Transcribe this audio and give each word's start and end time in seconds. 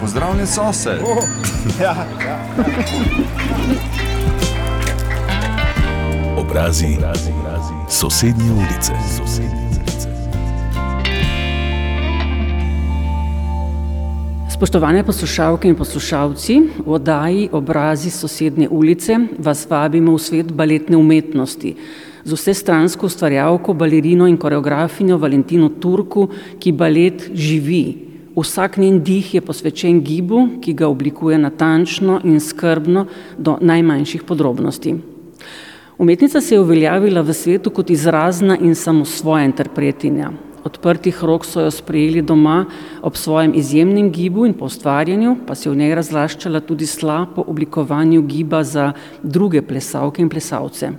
Pozdravljen 0.00 0.46
sosed. 0.46 1.00
Oh, 1.04 1.24
ja, 1.82 1.94
ja. 2.26 2.38
Obrazi, 6.36 6.86
obrazi, 6.96 7.30
obrazi. 7.40 7.74
Sosednje 7.88 8.52
ulice. 8.52 8.92
Sosednje 9.16 9.68
ulice. 9.76 10.08
Spoštovane 14.50 15.04
poslušalke 15.04 15.68
in 15.68 15.76
poslušalci, 15.76 16.60
v 16.86 16.92
oddaji 16.92 17.48
Obrazi 17.52 18.10
sosednje 18.10 18.68
ulice 18.68 19.18
vas 19.38 19.66
vabimo 19.70 20.16
v 20.16 20.18
svet 20.18 20.52
baletne 20.52 20.96
umetnosti 20.96 21.76
z 22.24 22.32
vsestransko 22.32 23.06
ustvarjalko, 23.06 23.74
balerino 23.74 24.26
in 24.28 24.36
koreografinjo 24.36 25.18
Valentino 25.18 25.68
Turku, 25.68 26.28
ki 26.58 26.72
balet 26.72 27.30
živi. 27.34 28.09
Vsak 28.36 28.76
njen 28.76 29.02
dih 29.02 29.34
je 29.34 29.40
posvečen 29.40 30.00
gibu, 30.06 30.46
ki 30.62 30.72
ga 30.72 30.88
oblikuje 30.88 31.38
natančno 31.38 32.20
in 32.24 32.40
skrbno 32.40 33.06
do 33.38 33.56
najmanjših 33.60 34.22
podrobnosti. 34.22 34.94
Umetnica 35.98 36.40
se 36.40 36.54
je 36.54 36.60
uveljavila 36.60 37.20
v 37.20 37.34
svetu 37.34 37.70
kot 37.70 37.90
izrazna 37.90 38.56
in 38.56 38.74
samosvoja 38.74 39.44
interpretinja. 39.44 40.30
Odprtih 40.64 41.24
rok 41.24 41.44
so 41.44 41.60
jo 41.60 41.70
sprejeli 41.70 42.22
doma 42.22 42.64
ob 43.02 43.16
svojem 43.16 43.52
izjemnem 43.54 44.10
gibu 44.12 44.46
in 44.46 44.54
postvarjanju, 44.54 45.36
pa 45.46 45.54
se 45.54 45.68
je 45.68 45.72
v 45.72 45.76
njej 45.76 45.94
razlaščala 45.94 46.60
tudi 46.60 46.86
sla 46.86 47.26
po 47.34 47.44
oblikovanju 47.46 48.22
giba 48.22 48.62
za 48.64 48.92
druge 49.22 49.62
plesalke 49.62 50.22
in 50.22 50.28
plesalce. 50.28 50.92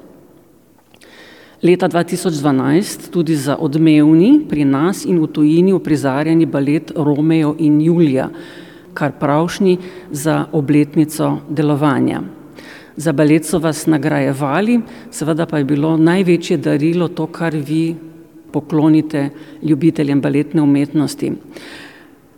Leta 1.61 1.87
2012 1.87 3.11
tudi 3.11 3.35
za 3.35 3.53
odmevni 3.59 4.41
pri 4.49 4.65
nas 4.65 5.05
in 5.05 5.19
v 5.21 5.27
tujini 5.27 5.73
uprizarjeni 5.73 6.45
balet 6.45 6.91
Romeo 6.95 7.55
in 7.59 7.81
Julija, 7.81 8.29
kar 8.93 9.11
pravšnji 9.19 9.77
za 10.11 10.45
obletnico 10.51 11.37
delovanja. 11.49 12.21
Za 12.97 13.13
balet 13.13 13.45
so 13.45 13.59
vas 13.59 13.85
nagrajevali, 13.85 14.79
seveda 15.11 15.45
pa 15.45 15.57
je 15.57 15.63
bilo 15.63 15.97
največje 15.97 16.57
darilo 16.57 17.07
to, 17.07 17.27
kar 17.27 17.53
vi 17.53 17.95
poklonite 18.51 19.29
ljubiteljem 19.61 20.21
baletne 20.21 20.61
umetnosti. 20.61 21.31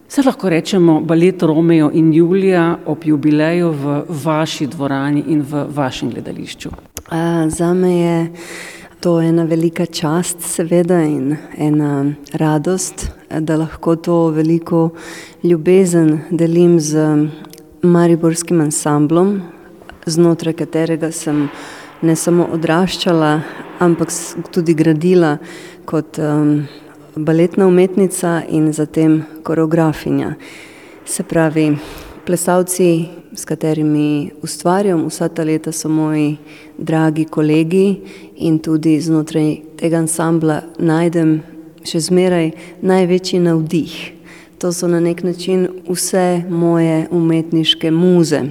Se 0.08 0.22
lahko 0.22 0.50
rečemo 0.50 1.00
balet 1.02 1.44
Romeo 1.44 1.92
in 1.94 2.14
Julija 2.14 2.78
ob 2.86 3.06
jubileju 3.06 3.72
v 3.72 4.04
vaši 4.10 4.68
dvorani 4.68 5.24
in 5.28 5.42
v 5.42 5.66
vašem 5.70 6.10
gledališču? 6.10 6.70
Uh, 6.70 7.50
za 7.50 7.74
me 7.74 7.96
je 7.98 8.32
to 9.04 9.22
ena 9.22 9.44
velika 9.44 9.86
čast, 9.86 10.38
seveda, 10.42 11.02
in 11.04 11.36
ena 11.58 12.14
radost, 12.34 13.10
da 13.40 13.58
lahko 13.60 13.96
to 13.96 14.28
veliko 14.32 14.90
ljubezen 15.44 16.22
delim 16.32 16.80
z 16.80 17.28
Mariborskim 17.82 18.62
ansamblom, 18.62 19.42
znotraj 20.06 20.56
katerega 20.56 21.12
sem 21.12 21.50
ne 22.02 22.16
samo 22.16 22.48
odraščala, 22.56 23.34
ampak 23.84 24.16
tudi 24.56 24.72
gradila 24.74 25.36
kot 25.86 26.20
baletna 27.16 27.68
umetnica 27.68 28.38
in 28.48 28.72
zatem 28.74 29.20
koreografinja. 29.44 30.36
Se 31.06 31.28
pravi, 31.28 31.74
plesalci, 32.26 33.06
s 33.36 33.46
katerimi 33.46 34.32
ustvarjam 34.42 35.08
vsa 35.08 35.28
ta 35.28 35.44
leta, 35.44 35.72
so 35.72 35.90
moji 35.90 36.38
dragi 36.78 37.26
kolegi 37.26 38.02
in 38.36 38.60
tudi 38.60 39.02
znotraj 39.02 39.56
tega 39.78 39.98
ansambla 40.04 40.62
najdem 40.80 41.42
še 41.84 42.00
zmeraj 42.00 42.52
največji 42.82 43.40
navdih. 43.44 43.96
To 44.62 44.72
so 44.72 44.88
na 44.88 45.00
nek 45.04 45.24
način 45.24 45.68
vse 45.90 46.44
moje 46.50 47.08
umetniške 47.12 47.92
muze. 47.92 48.44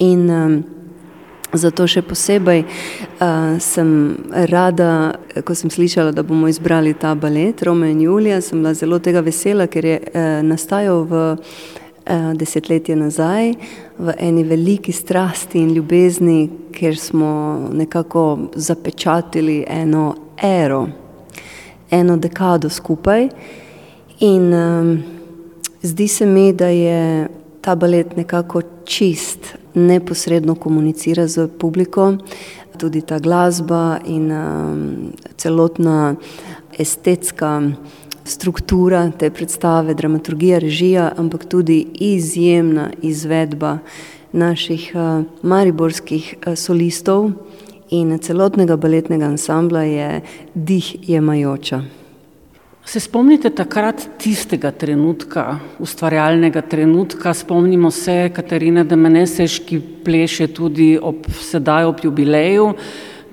In 0.00 0.30
um, 0.30 0.56
zato 1.52 1.86
še 1.86 2.02
posebej 2.02 2.64
uh, 2.64 3.58
sem 3.62 3.90
rada, 4.50 5.18
ko 5.44 5.54
sem 5.54 5.70
slišala, 5.70 6.14
da 6.16 6.24
bomo 6.26 6.48
izbrali 6.48 6.94
ta 6.94 7.14
balet 7.14 7.62
Romeo 7.62 7.90
in 7.92 8.00
Julija, 8.00 8.40
sem 8.40 8.58
bila 8.58 8.74
zelo 8.74 8.98
tega 8.98 9.22
vesela, 9.22 9.68
ker 9.70 9.86
je 9.86 10.00
uh, 10.00 10.40
nastajal 10.46 11.04
v 11.06 11.22
uh, 11.36 11.78
desetletje 12.34 12.96
nazaj 12.96 13.54
v 13.98 14.14
eni 14.18 14.44
veliki 14.44 14.92
strasti 14.92 15.58
in 15.58 15.74
ljubezni, 15.74 16.50
ker 16.72 16.96
smo 16.96 17.68
nekako 17.72 18.38
zapečatili 18.54 19.64
eno 19.68 20.14
ero, 20.42 20.88
eno 21.90 22.16
dekado 22.16 22.68
skupaj. 22.68 23.28
In 24.20 24.54
um, 24.54 25.02
zdi 25.82 26.08
se 26.08 26.26
mi, 26.26 26.52
da 26.52 26.68
je 26.68 27.28
ta 27.60 27.74
balet 27.74 28.16
nekako 28.16 28.62
čist, 28.84 29.54
neposredno 29.74 30.54
komunicira 30.54 31.26
z 31.26 31.48
publiko, 31.58 32.16
tudi 32.78 33.00
ta 33.00 33.18
glasba 33.18 33.98
in 34.06 34.32
um, 34.32 35.12
celotna 35.36 36.14
estetska 36.78 37.62
struktura 38.30 39.10
te 39.18 39.30
predstave, 39.30 39.94
dramaturgija, 39.94 40.58
režija, 40.58 41.10
ampak 41.18 41.44
tudi 41.50 41.86
izjemna 41.94 42.90
izvedba 43.02 43.78
naših 44.32 44.92
uh, 44.94 45.24
mariborskih 45.42 46.34
uh, 46.38 46.54
solistov 46.54 47.32
in 47.90 48.18
celotnega 48.22 48.76
baletnega 48.76 49.26
ansambla 49.26 49.82
je 49.82 50.20
dih 50.54 51.08
jemajoča. 51.08 51.82
Se 52.84 53.00
spomnite 53.00 53.50
takrat 53.50 54.02
tistega 54.18 54.70
trenutka, 54.70 55.58
ustvarjalnega 55.78 56.62
trenutka, 56.62 57.34
spomnimo 57.34 57.90
se 57.90 58.30
Katarine 58.34 58.84
Demeneseš, 58.84 59.60
ki 59.66 59.80
pleše 60.04 60.48
tudi 60.54 60.96
ob 61.02 61.28
sedaj 61.42 61.84
ob 61.84 62.00
jubileju, 62.04 62.72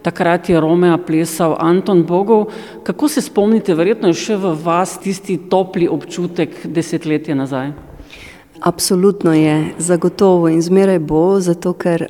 takrat 0.02 0.50
je 0.50 0.60
Romeo 0.60 0.98
plesal 0.98 1.56
Anton 1.60 2.04
Bogov. 2.04 2.48
Kako 2.84 3.08
se 3.08 3.22
spomnite, 3.22 3.76
verjetno 3.76 4.08
je 4.14 4.20
še 4.22 4.38
v 4.38 4.54
vas 4.64 4.98
tisti 5.00 5.38
topli 5.50 5.88
občutek 5.88 6.66
desetletje 6.66 7.36
nazaj? 7.36 7.72
Absolutno 8.60 9.34
je, 9.34 9.74
zagotovo 9.78 10.50
in 10.50 10.62
zmeraj 10.62 11.00
bo, 11.00 11.40
zato 11.40 11.74
ker 11.78 12.08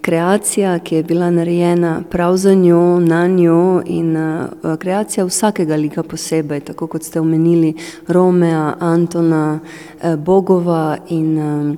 kreacija, 0.00 0.78
ki 0.78 0.94
je 0.94 1.02
bila 1.02 1.30
narejena 1.30 2.02
prav 2.10 2.36
za 2.36 2.54
njo, 2.54 3.00
na 3.00 3.26
njo 3.26 3.82
in 3.86 4.16
uh, 4.16 4.76
kreacija 4.78 5.24
vsakega 5.24 5.76
lika 5.76 6.02
posebej, 6.02 6.60
tako 6.60 6.86
kot 6.86 7.02
ste 7.02 7.20
omenili 7.20 7.74
Romea, 8.08 8.74
Antona, 8.80 9.58
uh, 9.58 10.14
Bogova 10.16 10.96
in 11.08 11.38
uh, 11.38 11.76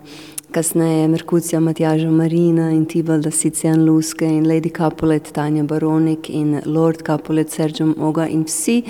kasneje 0.50 1.08
Merkucija, 1.08 1.60
Matjaža 1.60 2.10
Marina 2.10 2.70
in 2.70 2.86
Tibalda 2.86 3.30
Sicijan 3.30 3.84
Luske 3.84 4.26
in 4.26 4.46
Lady 4.46 4.70
Capulet, 4.76 5.32
Tanja 5.32 5.62
Baronik 5.62 6.30
in 6.30 6.60
Lord 6.66 7.02
Capulet, 7.06 7.50
Sergio 7.50 7.86
Moga 7.86 8.26
in 8.26 8.44
vsi 8.44 8.82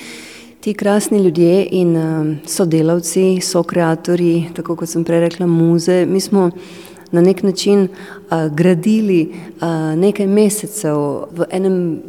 ti 0.60 0.75
krasni 0.75 1.19
ljudje 1.19 1.69
in 1.71 1.97
uh, 1.97 2.37
sodelavci, 2.47 3.41
so 3.41 3.62
kreatorji, 3.62 4.50
tako 4.54 4.76
kot 4.76 4.88
sem 4.88 5.04
prej 5.04 5.21
rekla, 5.21 5.47
muze. 5.47 6.06
Mi 6.06 6.21
smo 6.21 6.50
na 7.10 7.21
nek 7.21 7.43
način 7.43 7.82
uh, 7.82 8.47
gradili 8.54 9.32
uh, 9.32 9.69
nekaj 9.97 10.27
mesecev 10.27 10.97
v 11.32 11.48
enem 11.50 12.00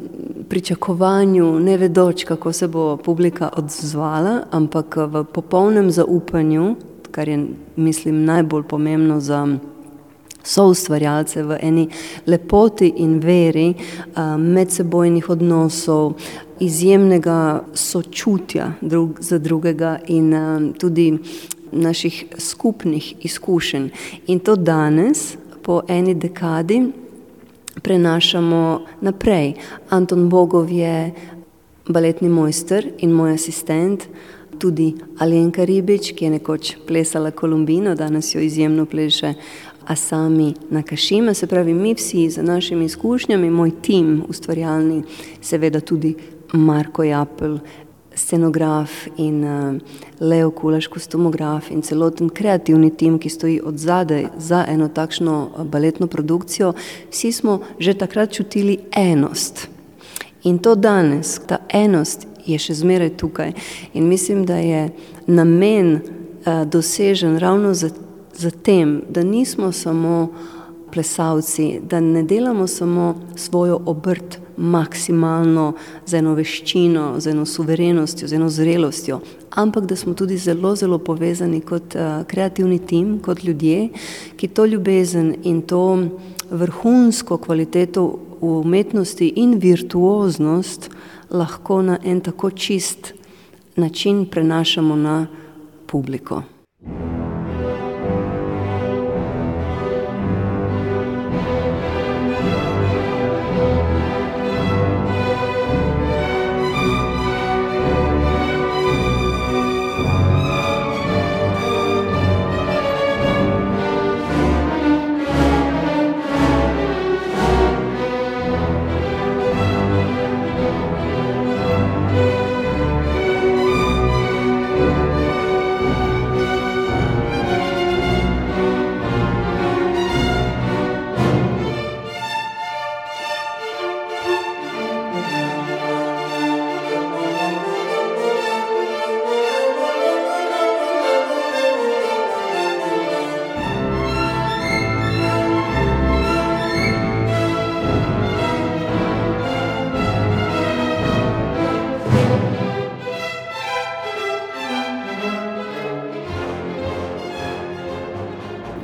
pričakovanju, 0.49 1.59
ne 1.59 1.77
vedoč, 1.77 2.23
kako 2.23 2.51
se 2.51 2.67
bo 2.67 2.97
publika 2.97 3.49
odzvala, 3.57 4.41
ampak 4.51 4.95
v 4.95 5.23
popolnem 5.23 5.91
zaupanju, 5.91 6.75
kar 7.11 7.29
je, 7.29 7.45
mislim, 7.75 8.25
najbolj 8.25 8.63
pomembno 8.63 9.19
za 9.19 9.47
so 10.43 10.65
ustvarjalce 10.67 11.43
v 11.43 11.57
eni 11.61 11.87
lepoti 12.25 12.93
in 12.97 13.19
veri 13.19 13.73
medsebojnih 14.37 15.29
odnosov, 15.29 16.13
izjemnega 16.59 17.63
sočutja 17.73 18.71
drug 18.81 19.19
za 19.21 19.37
drugega 19.39 19.99
in 20.07 20.33
tudi 20.79 21.17
naših 21.71 22.25
skupnih 22.37 23.25
izkušenj. 23.25 23.89
In 24.27 24.39
to 24.39 24.55
danes, 24.55 25.37
po 25.61 25.81
eni 25.87 26.15
dekadi, 26.15 26.91
prenašamo 27.81 28.81
naprej. 29.01 29.53
Anton 29.89 30.29
Bogov 30.29 30.71
je 30.71 31.13
baletni 31.87 32.29
mojster 32.29 32.87
in 32.97 33.11
moj 33.11 33.33
asistent 33.33 34.07
tudi 34.61 34.93
Alenka 35.17 35.65
Ribič, 35.65 36.11
ki 36.13 36.25
je 36.25 36.31
nekoč 36.37 36.75
plesala 36.87 37.31
Kolumbino, 37.31 37.95
danes 37.95 38.35
jo 38.35 38.41
izjemno 38.41 38.85
pleše 38.85 39.33
Asami 39.87 40.53
Nakašima. 40.69 41.33
Se 41.33 41.47
pravi, 41.47 41.73
mi 41.73 41.95
vsi 41.97 42.29
z 42.29 42.43
našimi 42.43 42.85
izkušnjami, 42.85 43.49
moj 43.49 43.71
tim 43.81 44.21
ustvarjalni, 44.29 45.03
seveda 45.41 45.81
tudi 45.81 46.15
Marko 46.53 47.03
Japel, 47.03 47.57
scenograf 48.15 48.91
in 49.17 49.43
uh, 49.43 49.81
Leo 50.19 50.51
Kulaš, 50.51 50.87
kostumograf 50.87 51.71
in 51.71 51.81
celoten 51.81 52.29
kreativni 52.29 52.91
tim, 52.97 53.17
ki 53.19 53.29
stoji 53.29 53.61
od 53.65 53.77
zadaj 53.77 54.27
za 54.37 54.65
eno 54.67 54.87
takšno 54.87 55.37
uh, 55.43 55.65
baletno 55.65 56.07
produkcijo, 56.07 56.73
vsi 57.09 57.31
smo 57.31 57.61
že 57.79 57.93
takrat 57.93 58.31
čutili 58.31 58.77
enost. 58.91 59.67
In 60.43 60.57
to 60.59 60.75
danes, 60.75 61.39
ta 61.47 61.57
enost 61.69 62.27
je 62.45 62.59
še 62.59 62.73
zmeraj 62.73 63.15
tukaj. 63.17 63.53
In 63.93 64.07
mislim, 64.07 64.45
da 64.45 64.57
je 64.57 64.89
namen 65.27 65.95
uh, 65.95 66.63
dosežen 66.65 67.37
ravno 67.37 67.73
z 67.73 67.91
za 68.41 68.51
tem, 68.51 69.01
da 69.09 69.23
nismo 69.23 69.71
samo 69.71 70.29
plesalci, 70.91 71.79
da 71.89 71.99
ne 71.99 72.23
delamo 72.23 72.67
samo 72.67 73.15
svojo 73.35 73.79
obrt 73.85 74.39
maksimalno 74.57 75.73
z 76.05 76.13
eno 76.13 76.33
veščino, 76.33 77.19
z 77.19 77.31
eno 77.31 77.45
suverenostjo, 77.45 78.27
z 78.27 78.33
eno 78.35 78.49
zrelostjo, 78.49 79.19
ampak 79.49 79.85
da 79.85 79.95
smo 79.95 80.13
tudi 80.13 80.37
zelo, 80.37 80.75
zelo 80.75 80.97
povezani 80.97 81.61
kot 81.61 81.95
uh, 81.95 82.25
kreativni 82.27 82.79
tim, 82.79 83.19
kot 83.19 83.43
ljudje, 83.43 83.89
ki 84.37 84.47
to 84.47 84.65
ljubezen 84.65 85.35
in 85.43 85.61
to 85.61 85.83
vrhunsko 86.51 87.37
kvaliteto 87.37 88.05
v 88.41 88.51
umetnosti 88.59 89.33
in 89.35 89.55
virtuoznost 89.59 90.89
lahko 91.31 91.81
na 91.81 91.97
en 92.03 92.21
tako 92.21 92.49
čist 92.49 93.13
način 93.75 94.25
prenašamo 94.25 94.95
na 94.95 95.27
publiko. 95.85 96.43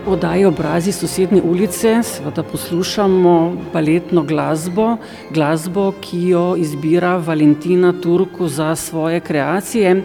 Oddaji 0.07 0.45
obrazi 0.45 0.91
sosednje 0.91 1.41
ulice 1.41 2.03
seveda 2.03 2.43
poslušamo 2.43 3.57
baletno 3.73 4.23
glasbo, 4.23 4.97
glasbo, 5.33 5.91
ki 6.01 6.19
jo 6.27 6.55
izbira 6.57 7.17
Valentina 7.17 7.93
Turku 8.01 8.47
za 8.47 8.75
svoje 8.75 9.19
kreacije. 9.19 10.03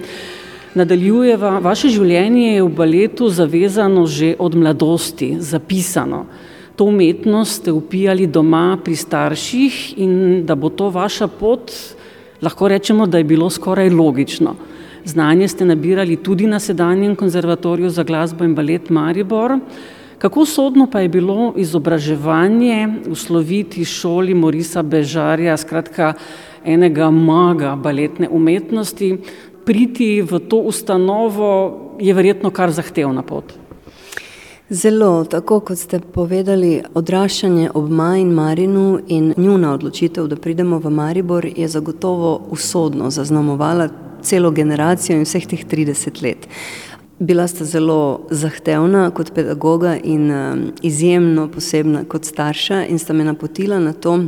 Nadaljujeva, 0.74 1.58
vaše 1.58 1.88
življenje 1.88 2.54
je 2.54 2.62
v 2.62 2.68
baletu 2.68 3.28
zavezano 3.28 4.06
že 4.06 4.34
od 4.38 4.54
mladosti, 4.58 5.36
zapisano. 5.38 6.24
To 6.76 6.84
umetnost 6.90 7.60
ste 7.60 7.72
upijali 7.72 8.26
doma 8.26 8.78
pri 8.84 8.96
starših 8.96 9.98
in 9.98 10.46
da 10.46 10.54
bo 10.54 10.70
to 10.70 10.90
vaša 10.90 11.28
pot, 11.28 11.70
lahko 12.42 12.68
rečemo, 12.68 13.06
da 13.06 13.18
je 13.18 13.24
bilo 13.24 13.50
skoraj 13.50 13.90
logično. 13.90 14.56
Znanje 15.04 15.48
ste 15.48 15.64
nabirali 15.64 16.16
tudi 16.16 16.46
na 16.46 16.60
sedanjem 16.60 17.16
konzervatoriju 17.16 17.90
za 17.90 18.02
glasbo 18.02 18.44
in 18.44 18.54
balet 18.54 18.90
Maribor. 18.90 19.58
Kako 20.18 20.44
sodno 20.46 20.86
pa 20.86 21.00
je 21.00 21.08
bilo 21.08 21.52
izobraževanje 21.56 22.88
v 23.06 23.14
sloviti 23.14 23.84
šoli 23.84 24.34
Morisa 24.34 24.82
Bežarja, 24.82 25.56
skratka 25.56 26.12
enega 26.64 27.10
maga 27.10 27.74
baletne 27.76 28.28
umetnosti, 28.30 29.16
priti 29.64 30.22
v 30.22 30.38
to 30.38 30.56
ustanovo 30.56 31.50
je 32.00 32.14
verjetno 32.14 32.50
kar 32.50 32.70
zahtevna 32.70 33.22
pot. 33.22 33.52
Zelo, 34.70 35.24
tako 35.24 35.60
kot 35.60 35.78
ste 35.78 35.98
povedali, 36.00 36.78
odraščanje 36.94 37.74
ob 37.74 37.90
Maju 37.90 38.22
in 38.22 38.30
Marinu 38.32 39.00
in 39.08 39.34
njuna 39.36 39.74
odločitev, 39.74 40.30
da 40.30 40.36
pridemo 40.36 40.78
v 40.78 40.90
Maribor, 40.90 41.44
je 41.56 41.68
zagotovo 41.68 42.46
usodno 42.50 43.10
zaznamovala 43.10 43.88
celo 44.22 44.50
generacijo 44.50 45.16
in 45.16 45.24
vseh 45.24 45.46
teh 45.46 45.64
30 45.66 46.22
let. 46.22 46.48
Bila 47.18 47.46
sta 47.46 47.64
zelo 47.64 48.26
zahtevna 48.30 49.10
kot 49.10 49.34
pedagoga 49.34 49.96
in 49.96 50.30
um, 50.30 50.72
izjemno 50.82 51.48
posebna 51.48 52.04
kot 52.08 52.24
starša 52.24 52.86
in 52.86 52.98
sta 52.98 53.12
me 53.12 53.24
napotila 53.24 53.78
na 53.78 53.92
to 53.92 54.18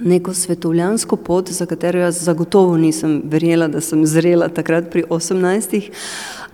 neko 0.00 0.34
svetovljansko 0.34 1.16
pot, 1.16 1.50
za 1.50 1.66
katero 1.66 1.98
jaz 2.00 2.24
zagotovo 2.24 2.76
nisem 2.76 3.22
verjela, 3.24 3.68
da 3.68 3.80
sem 3.80 4.06
zrela 4.06 4.48
takrat 4.48 4.90
pri 4.90 5.04
18. 5.10 5.90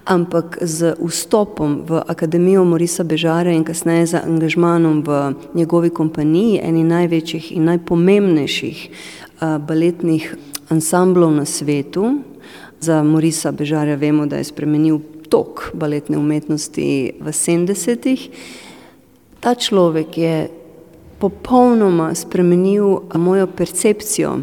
Ampak 0.05 0.59
z 0.61 0.95
vstopom 1.03 1.83
v 1.89 2.03
Akademijo 2.07 2.65
Morisa 2.65 3.05
Bežara 3.05 3.51
in 3.51 3.65
kasneje 3.65 4.07
za 4.07 4.21
angažmanom 4.27 5.03
v 5.03 5.35
njegovi 5.55 5.91
kompaniji, 5.91 6.61
eni 6.63 6.85
največjih 6.85 7.53
in 7.53 7.65
najpomembnejših 7.65 8.89
uh, 8.89 9.59
baletnih 9.59 10.37
ansamblov 10.71 11.31
na 11.31 11.45
svetu, 11.45 12.19
za 12.81 13.03
Morisa 13.03 13.53
Bežarja 13.53 13.97
vemo, 13.97 14.27
da 14.27 14.37
je 14.37 14.45
spremenil 14.45 14.99
tok 15.29 15.71
baletne 15.75 16.19
umetnosti 16.19 17.19
v 17.21 17.33
70-ih. 17.33 18.29
Ta 19.41 19.55
človek 19.55 20.19
je 20.19 20.37
popolnoma 21.19 22.15
spremenil 22.15 22.99
mojo 23.15 23.47
percepcijo 23.47 24.39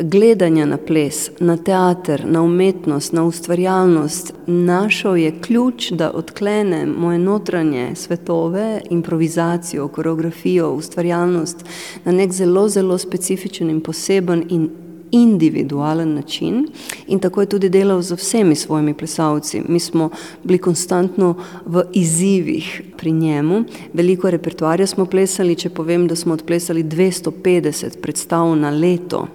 gledanja 0.00 0.66
na 0.66 0.76
ples, 0.76 1.30
na 1.40 1.56
teater, 1.56 2.24
na 2.26 2.42
umetnost, 2.42 3.12
na 3.12 3.24
ustvarjalnost. 3.24 4.34
Našel 4.46 5.16
je 5.16 5.40
ključ, 5.40 5.90
da 5.90 6.10
odklene 6.10 6.86
moje 6.86 7.18
notranje 7.18 7.94
svetove, 7.94 8.80
improvizacijo, 8.90 9.88
koreografijo, 9.88 10.72
ustvarjalnost 10.72 11.64
na 12.04 12.12
nek 12.12 12.32
zelo, 12.32 12.68
zelo 12.68 12.98
specifičen 12.98 13.70
in 13.70 13.80
poseben 13.80 14.44
in 14.48 14.70
individualen 15.12 16.14
način 16.14 16.66
in 17.06 17.18
tako 17.18 17.40
je 17.40 17.46
tudi 17.46 17.68
delal 17.68 18.02
z 18.02 18.14
vsemi 18.14 18.54
svojimi 18.54 18.94
plesalci. 18.94 19.62
Mi 19.68 19.80
smo 19.80 20.10
bili 20.44 20.58
konstantno 20.58 21.34
v 21.66 21.84
izzivih 21.92 22.82
pri 22.96 23.12
njemu, 23.12 23.64
veliko 23.92 24.30
repertoarja 24.30 24.86
smo 24.86 25.06
plesali, 25.06 25.56
če 25.56 25.70
povem, 25.70 26.08
da 26.08 26.16
smo 26.16 26.34
odplesali 26.34 26.84
250 26.84 28.00
predstav 28.00 28.56
na 28.56 28.70
leto. 28.70 29.26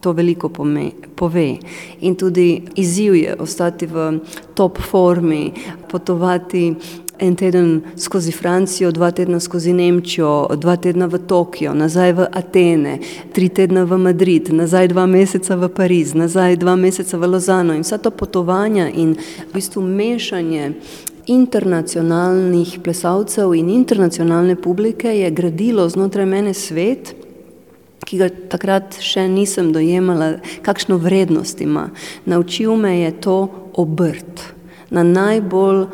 To 0.00 0.12
veliko 0.12 0.48
pome, 0.48 0.90
pove. 1.16 1.56
In 2.00 2.14
tudi 2.14 2.62
izziv 2.76 3.14
je 3.14 3.36
ostati 3.40 3.86
v 3.86 4.18
top 4.54 4.78
formi, 4.90 5.52
potovati 5.90 6.74
en 7.24 7.36
teden 7.36 7.82
skozi 7.96 8.32
Francijo, 8.32 8.90
dva 8.90 9.10
tedna 9.10 9.40
skozi 9.40 9.72
Nemčijo, 9.72 10.48
dva 10.56 10.76
tedna 10.76 11.06
v 11.06 11.18
Tokio, 11.26 11.74
nazaj 11.74 12.12
v 12.12 12.26
Atene, 12.32 12.98
tri 13.32 13.48
tedna 13.48 13.84
v 13.84 13.98
Madrid, 13.98 14.52
nazaj 14.52 14.88
dva 14.92 15.06
meseca 15.06 15.56
v 15.56 15.68
Pariz, 15.68 16.14
nazaj 16.14 16.56
dva 16.62 16.76
meseca 16.76 17.18
v 17.18 17.30
Lozano 17.32 17.74
in 17.74 17.82
vsa 17.82 17.98
ta 17.98 18.10
potovanja 18.10 18.88
in 18.88 19.16
v 19.16 19.50
bistvu 19.54 19.82
mešanje 19.82 20.72
internacionalnih 21.26 22.78
plesalcev 22.84 23.54
in 23.56 23.70
internacionalne 23.72 24.56
publike 24.56 25.08
je 25.08 25.30
gradilo 25.30 25.88
znotraj 25.88 26.26
mene 26.26 26.54
svet, 26.54 27.14
ki 28.04 28.20
ga 28.20 28.28
takrat 28.28 29.00
še 29.00 29.24
nisem 29.32 29.72
dojemala, 29.72 30.44
kakšno 30.62 31.00
vrednost 31.00 31.60
ima. 31.64 31.88
Naučil 32.28 32.76
me 32.76 32.98
je 33.00 33.12
to 33.20 33.38
obrt 33.80 34.53
na 34.94 35.02
najbolj 35.02 35.86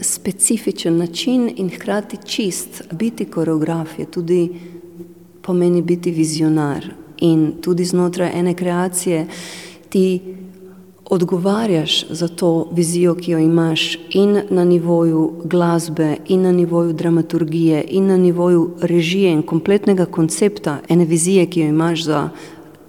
specifičen 0.00 0.96
način 0.96 1.50
in 1.56 1.70
hkrati 1.70 2.16
čist. 2.24 2.82
Biti 2.92 3.24
koreograf 3.24 3.98
je 3.98 4.04
tudi 4.10 4.60
pomeni 5.42 5.82
biti 5.82 6.10
vizionar 6.10 6.86
in 7.18 7.52
tudi 7.60 7.84
znotraj 7.84 8.30
ene 8.34 8.54
kreacije 8.54 9.26
ti 9.88 10.20
odgovarjaš 11.10 12.06
za 12.10 12.28
to 12.28 12.68
vizijo, 12.72 13.14
ki 13.14 13.30
jo 13.30 13.38
imaš 13.38 13.98
in 14.10 14.42
na 14.50 14.64
nivoju 14.64 15.32
glasbe, 15.44 16.16
in 16.26 16.42
na 16.42 16.52
nivoju 16.52 16.92
dramaturgije, 16.92 17.84
in 17.88 18.06
na 18.06 18.16
nivoju 18.16 18.70
režije 18.80 19.32
in 19.32 19.42
kompletnega 19.42 20.04
koncepta 20.06 20.78
ene 20.88 21.04
vizije, 21.04 21.46
ki 21.46 21.60
jo 21.60 21.68
imaš 21.68 22.04
za 22.04 22.28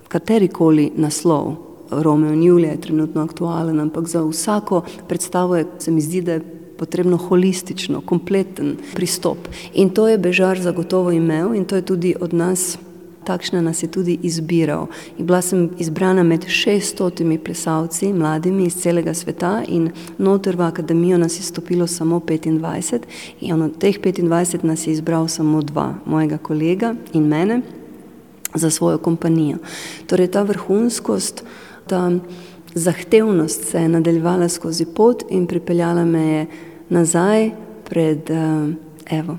katerikoli 0.08 0.92
naslov. 0.96 1.69
Romeo 1.92 2.34
in 2.34 2.44
Julija 2.44 2.72
je 2.72 2.82
trenutno 2.82 3.22
aktualen, 3.22 3.80
ampak 3.80 4.08
za 4.08 4.24
vsako 4.24 4.82
predstavo 5.08 5.56
je, 5.56 5.66
se 5.80 5.92
mi 5.92 6.02
zdi, 6.02 6.22
da 6.22 6.34
je 6.34 6.42
potrebno 6.78 7.18
holistično, 7.18 8.02
kompleten 8.02 8.78
pristop. 8.96 9.38
In 9.74 9.90
to 9.90 10.08
je 10.08 10.18
Bežar 10.18 10.60
zagotovo 10.60 11.12
imel 11.12 11.56
in 11.56 11.66
to 11.66 11.76
je 11.76 11.82
tudi 11.82 12.16
od 12.22 12.34
nas 12.34 12.78
takšne 13.30 13.62
nas 13.62 13.84
je 13.84 13.90
tudi 13.92 14.18
izbiral. 14.26 14.88
In 15.18 15.26
bila 15.30 15.42
sem 15.46 15.70
izbrana 15.78 16.24
med 16.24 16.48
600 16.50 17.38
plesalci, 17.46 18.14
mladimi 18.14 18.66
iz 18.66 18.78
celega 18.82 19.14
sveta, 19.14 19.62
in 19.68 19.92
noter 20.18 20.58
v 20.58 20.66
akademijo 20.66 21.18
nas 21.22 21.38
je 21.38 21.46
stopilo 21.46 21.88
samo 21.88 22.20
25, 22.20 23.06
in 23.42 23.62
od 23.62 23.78
teh 23.78 24.00
25 24.02 24.64
nas 24.64 24.88
je 24.88 24.94
izbral 24.94 25.28
samo 25.28 25.62
dva, 25.62 25.94
mojega 26.06 26.38
kolega 26.38 26.96
in 27.14 27.28
mene, 27.28 27.62
za 28.56 28.70
svojo 28.74 28.98
kompanijo. 28.98 29.60
Torej, 30.10 30.32
ta 30.34 30.42
vrhunskost, 30.42 31.44
ta 31.90 32.12
zahtevnost 32.76 33.68
se 33.72 33.82
je 33.82 33.90
nadaljevala 33.90 34.50
skozi 34.50 34.86
pot 34.86 35.24
in 35.30 35.48
pripeljala 35.48 36.06
me 36.06 36.28
je 36.28 36.46
nazaj 36.90 37.52
pred, 37.90 38.30
evo, 39.10 39.38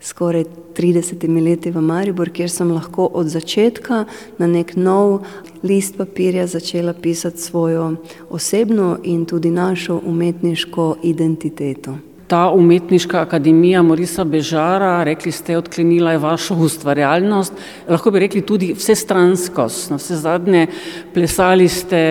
skoraj 0.00 0.44
30 0.76 1.44
leti 1.44 1.70
v 1.70 1.80
Maribor, 1.82 2.30
kjer 2.30 2.50
sem 2.50 2.70
lahko 2.70 3.08
od 3.12 3.26
začetka 3.26 4.04
na 4.38 4.46
nek 4.46 4.76
nov 4.76 5.24
list 5.62 5.96
papirja 5.98 6.46
začela 6.46 6.92
pisati 6.92 7.42
svojo 7.42 7.96
osebno 8.30 8.98
in 9.02 9.24
tudi 9.26 9.50
našo 9.50 10.00
umetniško 10.06 10.96
identiteto. 11.02 11.98
Ta 12.28 12.50
umetniška 12.52 13.20
akademija 13.20 13.82
Morisa 13.82 14.24
Bežara, 14.24 15.04
rekli 15.04 15.32
ste, 15.32 15.56
odklenila 15.56 16.12
je 16.12 16.18
vašo 16.18 16.54
ustvarjalnost, 16.60 17.52
lahko 17.88 18.10
bi 18.10 18.20
rekli 18.20 18.42
tudi 18.44 18.74
vsestranskost. 18.76 19.88
Na 19.90 19.96
vse 19.96 20.16
zadnje 20.16 20.66
plesali 21.14 21.68
ste 21.68 22.02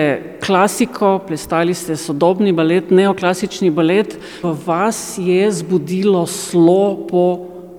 klasiko, 0.42 1.20
plesali 1.28 1.74
ste 1.74 1.96
sodobni 1.96 2.52
balet, 2.52 2.90
neoklasični 2.90 3.70
balet. 3.70 4.16
Vas 4.42 5.20
je 5.22 5.52
zbudilo 5.52 6.26
slo 6.26 7.06
po 7.06 7.24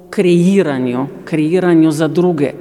kreiranju, 0.10 1.08
kreiranju 1.26 1.92
za 1.92 2.08
druge. 2.08 2.54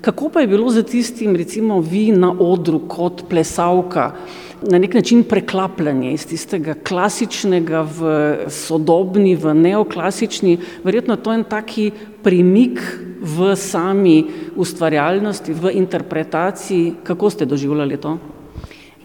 Kako 0.00 0.28
pa 0.28 0.40
je 0.40 0.46
bilo 0.46 0.70
za 0.70 0.82
tistim, 0.82 1.36
recimo 1.36 1.80
vi 1.80 2.12
na 2.12 2.30
odru 2.38 2.78
kot 2.88 3.24
plesalka? 3.28 4.12
Na 4.62 4.78
nek 4.78 4.94
način 4.94 5.24
preklapljanje 5.24 6.12
iz 6.12 6.26
tistega 6.26 6.74
klasičnega 6.74 7.82
v 7.82 8.12
sodobni, 8.50 9.36
v 9.36 9.54
neoklasični, 9.54 10.58
verjetno 10.84 11.16
to 11.16 11.32
je 11.32 11.38
en 11.38 11.44
taki 11.44 11.90
premik 12.22 12.80
v 13.20 13.54
sami 13.56 14.24
ustvarjalnosti, 14.56 15.52
v 15.52 15.72
interpretaciji. 15.74 16.94
Kako 17.04 17.30
ste 17.30 17.46
doživljali 17.46 17.96
to? 17.96 18.18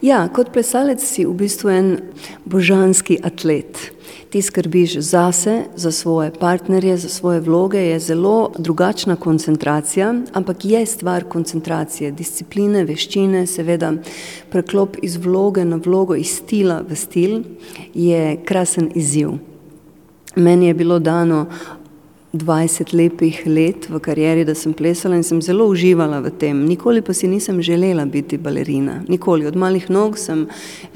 Ja, 0.02 0.28
kot 0.34 0.52
plesalec 0.52 1.00
si 1.00 1.26
v 1.26 1.32
bistvu 1.32 1.70
en 1.70 1.90
božanski 2.46 3.22
atlet. 3.24 3.94
Ti 4.34 4.42
skrbiš 4.42 4.98
zase, 4.98 5.64
za 5.76 5.92
svoje 5.92 6.32
partnerje, 6.34 6.98
za 6.98 7.10
svoje 7.10 7.40
vloge, 7.40 7.78
je 7.78 8.00
zelo 8.00 8.52
drugačna 8.58 9.16
koncentracija, 9.16 10.14
ampak 10.34 10.66
je 10.66 10.86
stvar 10.86 11.24
koncentracije, 11.24 12.12
discipline, 12.12 12.82
veščine, 12.84 13.46
seveda 13.48 13.92
preklop 14.50 14.98
iz 15.02 15.20
vloge 15.22 15.66
na 15.66 15.78
vlogo, 15.86 16.16
iz 16.16 16.34
stila 16.38 16.82
v 16.82 16.96
stil 16.96 17.44
je 17.94 18.40
krasen 18.46 18.90
izziv. 18.96 19.38
Meni 20.36 20.68
je 20.68 20.74
bilo 20.74 21.00
dano 21.00 21.46
20 22.34 22.94
lepih 22.94 23.44
let 23.46 23.86
v 23.90 24.00
karieri, 24.02 24.42
da 24.42 24.56
sem 24.58 24.74
plesala 24.74 25.20
in 25.20 25.24
sem 25.24 25.38
zelo 25.42 25.68
uživala 25.70 26.18
v 26.18 26.32
tem. 26.42 26.64
Nikoli 26.66 27.04
pa 27.06 27.14
si 27.14 27.28
nisem 27.30 27.62
želela 27.62 28.06
biti 28.10 28.40
balerina. 28.42 29.04
Nikoli. 29.08 29.46
Od 29.46 29.56
malih 29.56 29.86
nog 29.90 30.18
sem 30.18 30.48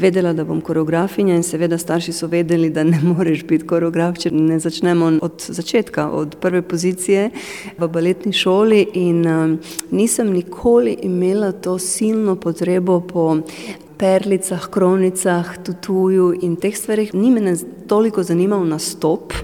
vedela, 0.01 0.31
da 0.33 0.43
bom 0.43 0.61
koreografinja 0.61 1.35
in 1.37 1.43
seveda 1.45 1.77
starši 1.77 2.13
so 2.13 2.27
vedeli, 2.27 2.71
da 2.73 2.83
ne 2.83 2.97
moreš 3.05 3.43
biti 3.45 3.67
koreograf, 3.69 4.17
če 4.17 4.31
ne 4.33 4.57
začnemo 4.59 5.11
od 5.21 5.45
začetka, 5.45 6.07
od 6.09 6.39
prve 6.41 6.63
pozicije 6.65 7.29
v 7.77 7.89
baletni 7.93 8.33
šoli 8.33 8.87
in 8.97 9.21
um, 9.29 9.53
nisem 9.91 10.31
nikoli 10.33 10.95
imela 11.05 11.51
to 11.51 11.77
silno 11.77 12.35
potrebo 12.35 12.97
po 12.99 13.43
perlicah, 13.97 14.65
kronicah, 14.73 15.53
tutuju 15.61 16.33
in 16.41 16.57
teh 16.57 16.73
stvarih. 16.73 17.13
Ni 17.13 17.29
me 17.29 17.53
toliko 17.85 18.25
zanimal 18.25 18.65
nastop, 18.65 19.37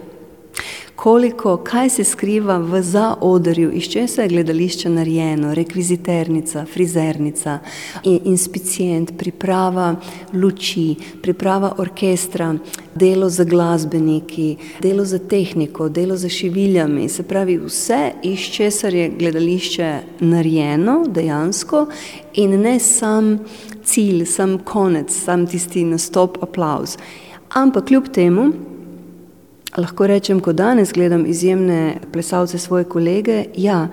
koliko, 0.95 1.57
kaj 1.57 1.89
se 1.89 2.03
skriva 2.03 2.57
v 2.57 2.81
zaodrju, 2.81 3.71
iz 3.71 3.83
česa 3.83 4.21
je 4.21 4.27
gledališče 4.27 4.89
narejeno, 4.89 5.53
rekviziternica, 5.53 6.65
frizernica, 6.73 7.59
inspicient, 8.03 9.17
priprava 9.17 9.95
luči, 10.33 10.95
priprava 11.21 11.73
orkestra, 11.77 12.55
delo 12.95 13.29
z 13.29 13.45
glasbeniki, 13.45 14.55
delo 14.81 15.05
z 15.05 15.19
tehniko, 15.29 15.89
delo 15.89 16.17
z 16.17 16.29
šiviljami, 16.29 17.09
se 17.09 17.23
pravi 17.23 17.57
vse, 17.57 18.11
iz 18.23 18.39
česar 18.39 18.93
je 18.93 19.09
gledališče 19.09 19.99
narejeno 20.19 21.03
dejansko 21.07 21.87
in 22.33 22.61
ne 22.61 22.79
sam 22.79 23.39
cilj, 23.83 24.25
sam 24.25 24.59
konec, 24.59 25.23
sam 25.23 25.47
tisti 25.47 25.83
nastop, 25.83 26.37
aplauz. 26.43 26.97
Ampak 27.53 27.87
kljub 27.87 28.07
temu, 28.13 28.51
Lahko 29.77 30.07
rečem, 30.07 30.39
ko 30.39 30.53
danes 30.53 30.91
gledam 30.93 31.25
izjemne 31.25 31.95
plesalce, 32.11 32.57
svoje 32.57 32.83
kolege, 32.83 33.45
ja, 33.57 33.87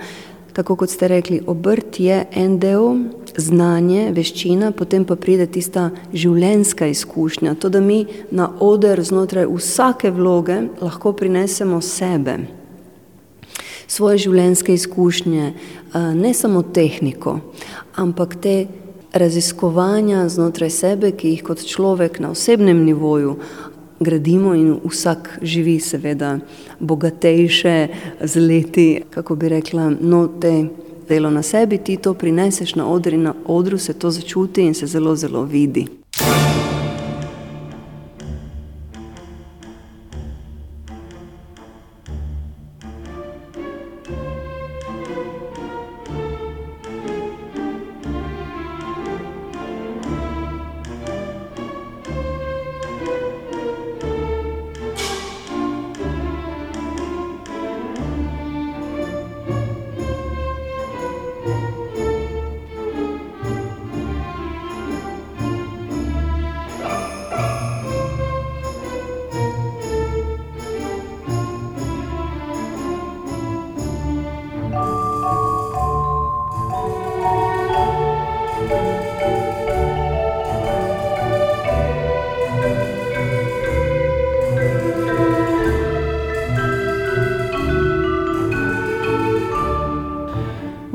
tako 0.53 0.77
kot 0.77 0.91
ste 0.91 1.09
rekli, 1.09 1.41
obrt 1.47 2.01
je 2.01 2.27
en 2.37 2.59
del, 2.61 2.99
znanje, 3.37 4.11
veščina, 4.13 4.73
potem 4.77 5.07
pa 5.09 5.17
pride 5.17 5.47
tista 5.47 5.89
življenjska 6.13 6.91
izkušnja. 6.93 7.55
To, 7.63 7.71
da 7.73 7.81
mi 7.81 8.05
na 8.31 8.51
oder 8.61 9.01
znotraj 9.01 9.49
vsake 9.49 10.11
vloge 10.13 10.59
lahko 10.83 11.15
prinesemo 11.17 11.81
sebe, 11.81 12.37
svoje 13.89 14.27
življenjske 14.27 14.77
izkušnje, 14.77 15.47
eh, 15.49 15.99
ne 16.15 16.35
samo 16.35 16.63
tehniko, 16.63 17.39
ampak 17.97 18.37
te 18.43 18.57
raziskovanja 19.13 20.29
znotraj 20.29 20.71
sebe, 20.71 21.11
ki 21.13 21.35
jih 21.35 21.43
kot 21.43 21.65
človek 21.67 22.21
na 22.21 22.31
osebnem 22.31 22.85
nivoju 22.85 23.39
gradimo 24.01 24.55
in 24.55 24.81
vsak 24.85 25.39
živi 25.43 25.81
seveda 25.81 26.39
bogatejše 26.81 27.89
z 28.21 28.37
leti, 28.41 29.03
kako 29.11 29.37
bi 29.37 29.49
rekla, 29.49 29.93
no 30.01 30.29
te 30.41 30.65
delo 31.09 31.31
na 31.31 31.43
sebi, 31.43 31.79
ti 31.79 31.97
to 31.97 32.15
prineseš 32.15 32.75
na 32.75 32.87
odr 32.89 33.15
in 33.15 33.23
na 33.23 33.35
odru 33.47 33.79
se 33.79 33.93
to 33.93 34.11
začuti 34.11 34.63
in 34.63 34.75
se 34.75 34.87
zelo, 34.87 35.17
zelo 35.17 35.43
vidi. 35.45 36.00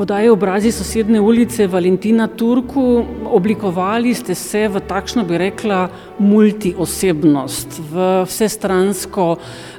Podaji 0.05 0.29
obrazi 0.29 0.69
sosedne 0.71 1.17
ulice 1.21 1.65
Valentina 1.67 2.27
Turku, 2.27 3.05
oblikovali 3.25 4.11
ste 4.13 4.35
se 4.37 4.67
v 4.69 4.77
takšno, 4.85 5.23
bi 5.25 5.39
rekla, 5.41 5.87
multiosebnost, 6.21 7.79
v 7.89 8.03
vsestransko 8.29 9.25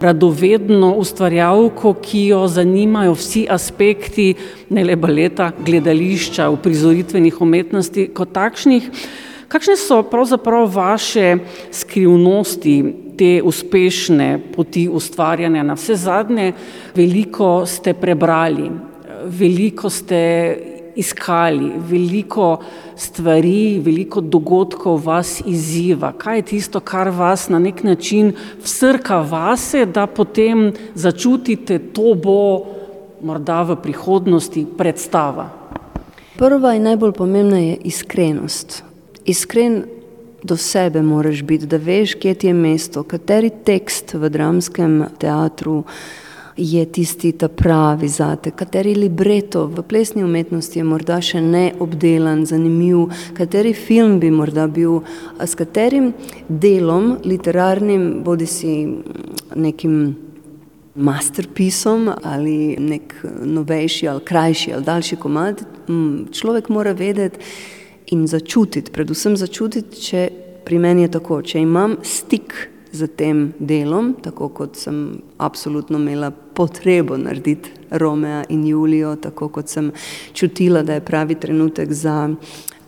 radovedno 0.03 0.89
ustvarjalko, 0.99 1.93
ki 2.03 2.25
jo 2.33 2.41
zanimajo 2.51 3.15
vsi 3.15 3.45
aspekti 3.47 4.33
ne 4.75 4.83
le 4.83 4.97
baleta, 4.99 5.53
gledališča, 5.63 6.49
uprizoritvenih 6.51 7.39
umetnosti 7.47 8.09
kot 8.11 8.35
takšnih. 8.35 8.91
Kakšne 9.47 9.79
so 9.79 10.01
pravzaprav 10.11 10.67
vaše 10.75 11.37
skrivnosti 11.71 12.75
te 13.15 13.31
uspešne 13.47 14.43
poti 14.59 14.89
ustvarjanja? 14.91 15.63
Na 15.63 15.79
vse 15.79 15.95
zadnje 15.95 16.51
veliko 16.99 17.63
ste 17.63 17.95
prebrali, 17.95 18.73
veliko 19.27 19.91
ste 19.91 20.23
iskali, 20.97 21.73
veliko 21.77 22.61
stvari, 22.97 23.81
veliko 23.85 24.21
dogodkov 24.21 25.03
vas 25.05 25.43
izziva. 25.47 26.13
Kaj 26.19 26.39
je 26.39 26.43
tisto, 26.43 26.81
kar 26.81 27.11
vas 27.13 27.49
na 27.49 27.59
nek 27.59 27.83
način 27.85 28.33
vsrka 28.65 29.21
vase, 29.21 29.85
da 29.87 30.07
potem 30.07 30.73
začutite, 30.95 31.79
to 31.79 32.15
bo 32.15 32.65
morda 33.21 33.63
v 33.63 33.77
prihodnosti 33.83 34.67
predstava? 34.79 35.51
Prva 36.37 36.75
in 36.77 36.89
najbolj 36.89 37.13
pomembna 37.13 37.59
je 37.59 37.77
iskrenost. 37.85 38.83
Iskren 39.25 39.85
do 40.43 40.57
sebe 40.57 41.03
moraš 41.03 41.43
biti, 41.43 41.67
da 41.67 41.77
veš, 41.77 42.15
kje 42.15 42.35
ti 42.35 42.47
je 42.47 42.55
mesto, 42.55 43.03
kateri 43.03 43.51
tekst 43.51 44.15
v 44.15 44.31
dramskem 44.31 45.05
teatru 45.19 45.83
je 46.57 46.85
tisti 46.87 47.33
ta 47.33 47.49
pravi 47.49 48.09
zate, 48.09 48.51
kateri 48.51 48.95
libreto 48.95 49.67
v 49.67 49.83
plesni 49.83 50.25
umetnosti 50.25 50.79
je 50.79 50.85
morda 50.85 51.19
še 51.21 51.41
neobdelan, 51.45 52.47
zanimiv, 52.49 53.11
kateri 53.37 53.75
film 53.77 54.19
bi 54.21 54.31
morda 54.33 54.67
bil, 54.67 55.03
s 55.41 55.55
katerim 55.59 56.13
delom 56.49 57.19
literarnim, 57.25 58.23
bodi 58.25 58.49
si 58.49 58.73
nekim 59.55 59.99
masterpisom 60.97 62.09
ali 62.25 62.77
nek 62.81 63.19
novejši 63.45 64.09
ali 64.09 64.25
krajši 64.25 64.73
ali 64.73 64.85
daljši 64.85 65.17
komad, 65.21 65.61
človek 66.33 66.71
mora 66.73 66.97
vedeti 66.97 67.39
in 68.17 68.25
začutiti, 68.27 68.93
predvsem 68.95 69.37
začutiti, 69.37 70.01
če 70.01 70.29
pri 70.65 70.79
meni 70.81 71.05
je 71.05 71.13
tako, 71.19 71.43
če 71.43 71.61
imam 71.61 71.99
stik 72.07 72.55
z 72.93 73.07
tem 73.17 73.53
delom, 73.59 74.15
tako 74.23 74.49
kot 74.49 74.77
sem 74.77 75.19
absolutno 75.39 75.99
imela 75.99 76.31
potrebo 76.31 77.17
narediti 77.17 77.71
Romeo 77.91 78.43
in 78.49 78.67
Julijo, 78.67 79.17
tako 79.17 79.49
kot 79.49 79.69
sem 79.69 79.93
čutila, 80.33 80.83
da 80.83 80.95
je 80.95 81.05
pravi 81.05 81.35
trenutek 81.35 81.93
za 81.93 82.29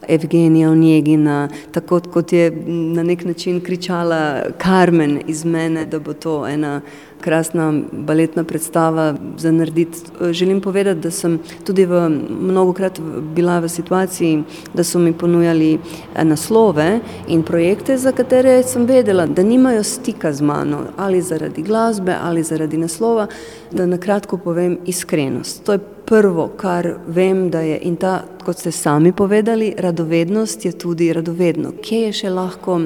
Evgenija 0.08 0.70
Onjegina, 0.70 1.48
tako 1.72 2.00
kot 2.00 2.32
je 2.32 2.50
na 2.66 3.02
nek 3.02 3.24
način 3.24 3.60
kričala 3.60 4.42
Carmen 4.62 5.20
iz 5.26 5.44
mene, 5.44 5.86
da 5.86 5.98
bo 5.98 6.12
to 6.12 6.46
ena 6.46 6.80
krasna 7.20 7.72
baletna 7.92 8.44
predstava 8.44 9.14
za 9.37 9.52
narediti. 9.52 9.98
Želim 10.30 10.60
povedati, 10.60 11.00
da 11.00 11.10
sem 11.10 11.38
tudi 11.66 11.87
v, 11.87 12.08
mnogokrat 12.40 13.00
bila 13.34 13.58
v 13.58 13.68
situaciji, 13.68 14.42
da 14.75 14.84
so 14.84 14.98
mi 14.98 15.12
ponujali 15.12 15.75
eh, 15.75 16.25
naslove 16.25 17.00
in 17.28 17.42
projekte, 17.42 17.96
za 17.98 18.12
katere 18.12 18.62
sem 18.62 18.87
vedela, 18.87 19.26
da 19.26 19.42
nimajo 19.42 19.82
stika 19.82 20.32
z 20.32 20.42
mano, 20.42 20.78
ali 20.96 21.22
zaradi 21.22 21.62
glasbe, 21.62 22.16
ali 22.22 22.42
zaradi 22.42 22.76
naslova, 22.76 23.26
da 23.72 23.87
na 23.87 23.98
kratko 23.98 24.38
povem 24.38 24.78
iskrenost. 24.87 25.64
To 25.64 25.72
je 25.72 25.78
prvo, 26.08 26.48
kar 26.56 26.94
vem, 27.06 27.50
da 27.50 27.60
je 27.60 27.78
in 27.82 27.96
ta, 27.96 28.22
kot 28.44 28.58
ste 28.58 28.72
sami 28.72 29.12
povedali, 29.12 29.75
radovednost 29.78 30.64
je 30.64 30.72
tudi 30.72 31.12
radovedno. 31.12 31.72
Kje 31.82 32.00
je 32.00 32.12
še 32.12 32.30
lahko 32.30 32.80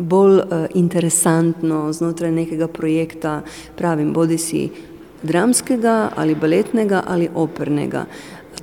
bolj 0.00 0.38
uh, 0.38 0.66
interesantno 0.74 1.92
znotraj 1.92 2.32
nekega 2.32 2.68
projekta, 2.68 3.40
pravim, 3.76 4.12
bodi 4.12 4.38
si 4.38 4.68
dramskega 5.22 6.10
ali 6.16 6.34
baletnega 6.34 7.02
ali 7.06 7.28
opernega. 7.34 8.04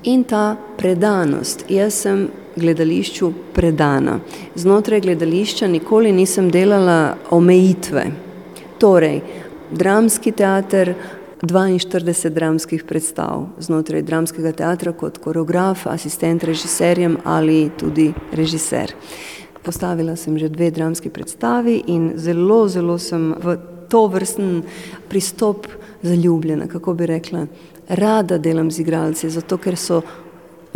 In 0.03 0.24
ta 0.24 0.56
predanost, 0.77 1.65
jaz 1.70 1.94
sem 1.94 2.27
gledališču 2.56 3.32
predana. 3.53 4.20
Znotraj 4.56 5.01
gledališča 5.01 5.67
nikoli 5.67 6.12
nisem 6.12 6.50
delala 6.51 7.15
omejitve. 7.29 8.06
Torej, 8.79 9.22
dramski 9.72 10.32
teater, 10.32 10.94
42 11.41 12.29
dramskih 12.29 12.84
predstav 12.84 13.46
znotraj 13.60 14.01
dramskega 14.01 14.51
teatra 14.51 14.91
kot 14.91 15.17
koreograf, 15.22 15.86
asistent 15.88 16.44
režiserjem 16.44 17.17
ali 17.24 17.70
tudi 17.77 18.13
režiser. 18.34 18.94
Postavila 19.64 20.16
sem 20.16 20.38
že 20.38 20.50
dve 20.50 20.72
dramski 20.72 21.10
predstavi 21.10 21.84
in 21.88 22.14
zelo, 22.16 22.68
zelo 22.68 22.98
sem 22.98 23.34
v 23.34 23.58
to 23.90 24.08
vrsten 24.08 24.64
pristop 25.10 25.68
zaljubljena, 26.02 26.68
kako 26.68 26.94
bi 26.94 27.06
rekla. 27.06 27.48
Rada 27.88 28.38
delam 28.38 28.72
z 28.72 28.80
igralci, 28.80 29.30
zato 29.30 29.58
ker 29.58 29.76
so 29.76 30.02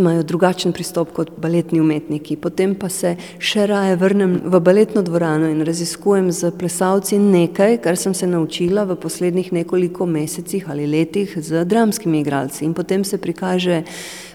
imajo 0.01 0.23
drugačen 0.23 0.73
pristop 0.73 1.11
kot 1.13 1.31
baletni 1.37 1.79
umetniki. 1.81 2.35
Potem 2.41 2.73
pa 2.75 2.89
se 2.89 3.13
še 3.39 3.67
raje 3.69 3.95
vrnem 4.01 4.39
v 4.49 4.61
baletno 4.63 5.03
dvorano 5.05 5.49
in 5.51 5.61
raziskujem 5.67 6.31
z 6.33 6.51
plesalci 6.57 7.19
nekaj, 7.21 7.77
kar 7.85 7.97
sem 7.97 8.15
se 8.17 8.27
naučila 8.27 8.83
v 8.89 8.97
poslednjih 8.97 9.53
nekoliko 9.61 10.09
mesecih 10.09 10.69
ali 10.69 10.89
letih 10.89 11.37
z 11.37 11.65
dramskimi 11.65 12.23
igralci. 12.25 12.65
In 12.65 12.73
potem 12.73 13.05
se 13.05 13.21
prikaže 13.21 13.83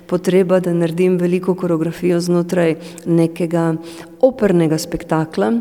potreba, 0.06 0.60
da 0.60 0.74
naredim 0.74 1.18
veliko 1.18 1.54
koreografijo 1.58 2.20
znotraj 2.20 2.76
nekega 3.06 3.72
opernega 4.22 4.78
spektakla, 4.78 5.56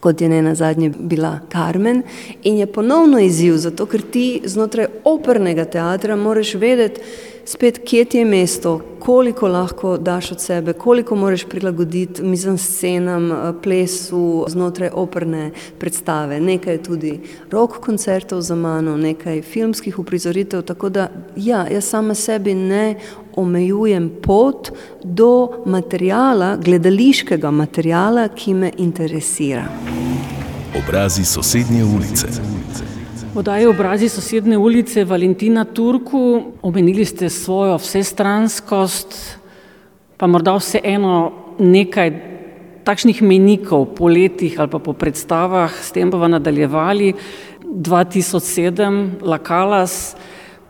kot 0.00 0.20
je 0.20 0.28
ne 0.28 0.40
na 0.42 0.54
zadnje 0.54 0.90
bila 0.98 1.38
Carmen, 1.52 2.02
in 2.42 2.56
je 2.58 2.66
ponovno 2.66 3.20
izziv, 3.20 3.56
zato 3.60 3.86
ker 3.86 4.02
ti 4.02 4.40
znotraj 4.44 4.88
opernega 5.04 5.64
teatra 5.64 6.16
moraš 6.16 6.54
vedeti, 6.54 7.00
spet, 7.44 7.80
kje 7.84 8.04
ti 8.04 8.18
je 8.18 8.24
mesto, 8.24 8.80
koliko 8.98 9.48
lahko 9.48 9.96
daš 9.98 10.32
od 10.32 10.40
sebe, 10.40 10.72
koliko 10.72 11.16
moraš 11.16 11.44
prilagoditi 11.44 12.22
mizem 12.22 12.58
scenam, 12.58 13.32
eh, 13.32 13.52
plesu 13.62 14.44
znotraj 14.48 14.90
operne 14.92 15.50
predstave. 15.78 16.40
Nekaj 16.40 16.74
je 16.74 16.82
tudi 16.82 17.20
rock 17.50 17.78
koncertov 17.80 18.40
za 18.40 18.54
mano, 18.54 18.96
nekaj 18.96 19.42
filmskih 19.42 19.98
uprizoritev, 19.98 20.62
tako 20.62 20.88
da 20.88 21.08
ja, 21.36 21.66
jaz 21.70 21.84
sama 21.84 22.14
sebi 22.14 22.54
ne 22.54 22.94
omejujem 23.36 24.10
pot 24.22 24.70
do 25.04 25.62
materijala, 25.66 26.56
gledališkega 26.56 27.50
materijala, 27.50 28.28
ki 28.28 28.54
me 28.54 28.72
interesira. 28.78 29.64
Obrazi 30.78 31.24
sosednje 31.24 31.84
ulice. 31.84 32.26
Podaji 33.32 33.66
obrazi 33.66 34.08
sosedne 34.12 34.58
ulice 34.58 35.04
Valentina 35.04 35.64
Turku, 35.64 36.52
omenili 36.62 37.04
ste 37.04 37.30
svojo 37.32 37.78
vsestranskost, 37.80 39.38
pa 40.20 40.26
morda 40.28 40.52
vseeno 40.60 41.32
nekaj 41.56 42.10
takšnih 42.84 43.22
menikov 43.24 43.86
po 43.96 44.10
letih 44.12 44.60
ali 44.60 44.68
pa 44.68 44.78
po 44.78 44.92
predstavah, 44.92 45.72
s 45.72 45.96
tem 45.96 46.12
bomo 46.12 46.28
nadaljevali. 46.28 47.14
2007, 47.64 49.24
Lakalas, 49.24 50.12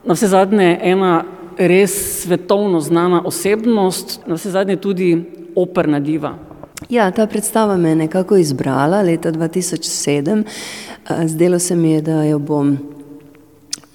na 0.06 0.14
vse 0.14 0.30
zadnje 0.30 0.78
ena 0.82 1.24
res 1.58 2.22
svetovno 2.22 2.78
znana 2.78 3.24
osebnost, 3.26 4.20
na 4.26 4.38
vse 4.38 4.54
zadnje 4.54 4.78
tudi 4.78 5.10
operna 5.58 5.98
diva. 5.98 6.36
Ja, 6.88 7.10
ta 7.10 7.26
predstava 7.26 7.76
me 7.76 7.88
je 7.88 7.96
nekako 7.96 8.36
izbrala 8.36 9.02
leta 9.02 9.32
2007. 9.32 10.42
Zdelo 11.26 11.58
se 11.58 11.76
mi 11.76 11.90
je, 11.90 12.02
da 12.02 12.24
jo 12.24 12.38
bom 12.38 12.78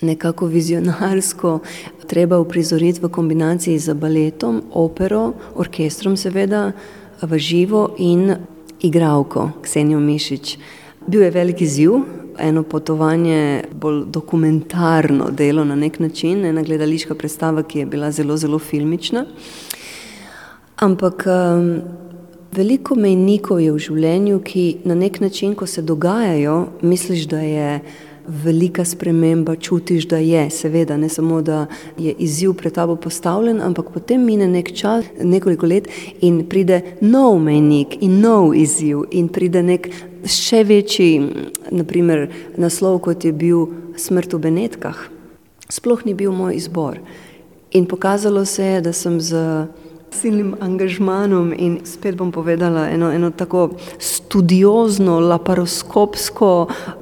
nekako 0.01 0.45
vizionarsko 0.45 1.59
treba 2.07 2.39
uprizoriti 2.39 2.99
v 3.01 3.09
kombinaciji 3.09 3.79
z 3.79 3.93
baletom, 3.93 4.61
opero, 4.71 5.33
orkestrom 5.55 6.17
seveda, 6.17 6.71
v 7.21 7.37
živo 7.37 7.95
in 7.97 8.35
igralko 8.81 9.49
Ksenijo 9.61 9.99
Mišič. 9.99 10.57
Bil 11.07 11.21
je 11.21 11.31
veliki 11.31 11.67
ziv, 11.67 11.91
eno 12.39 12.63
potovanje, 12.63 13.63
bolj 13.73 14.03
dokumentarno 14.05 15.31
delo 15.31 15.63
na 15.65 15.75
nek 15.75 15.99
način, 15.99 16.45
ena 16.45 16.63
gledališka 16.63 17.15
predstava, 17.15 17.63
ki 17.63 17.79
je 17.79 17.85
bila 17.85 18.11
zelo, 18.11 18.37
zelo 18.37 18.59
filmična. 18.59 19.25
Ampak 20.77 21.25
Veliko 22.57 22.95
mejnikov 22.97 23.59
je 23.61 23.69
v 23.69 23.79
življenju, 23.85 24.39
ki 24.41 24.61
na 24.89 24.95
nek 24.97 25.19
način, 25.21 25.51
ko 25.53 25.67
se 25.69 25.83
dogajajo, 25.85 26.55
misliš, 26.81 27.27
da 27.29 27.41
je 27.45 27.67
velika 28.27 28.81
sprememba, 28.85 29.53
čutiš, 29.61 30.07
da 30.09 30.17
je, 30.17 30.47
seveda, 30.49 30.97
ne 30.97 31.09
samo, 31.09 31.43
da 31.45 31.67
je 32.01 32.15
izziv 32.17 32.55
pred 32.57 32.73
tabo 32.73 32.95
postavljen, 32.95 33.61
ampak 33.61 33.91
potem 33.93 34.25
mine 34.25 34.47
nek 34.49 34.73
čas, 34.73 35.05
nekoliko 35.21 35.69
let 35.69 35.91
in 36.25 36.41
pride 36.49 36.81
nov 37.01 37.37
mejnik 37.45 37.99
in 38.01 38.17
nov 38.25 38.55
izziv 38.57 39.05
in 39.11 39.29
pride 39.29 39.61
nek 39.61 39.91
še 40.25 40.65
večji, 40.65 41.11
naprimer, 41.69 42.25
naslov, 42.57 43.03
kot 43.05 43.27
je 43.27 43.37
bil 43.37 43.67
Smrt 44.01 44.33
v 44.33 44.47
Benetkah. 44.49 44.97
Sploh 45.69 46.01
ni 46.09 46.17
bil 46.17 46.33
moj 46.33 46.57
izbor. 46.57 46.97
In 47.77 47.85
pokazalo 47.85 48.45
se 48.49 48.65
je, 48.65 48.81
da 48.81 48.93
sem 48.97 49.21
z 49.21 49.67
silnim 50.17 50.55
angažmanom 50.61 51.53
in 51.53 51.77
spet 51.85 52.15
bom 52.17 52.31
povedala 52.31 52.87
eno, 52.89 53.11
eno 53.13 53.31
tako 53.31 53.69
studiozno, 53.99 55.19
laparoskopsko 55.19 56.51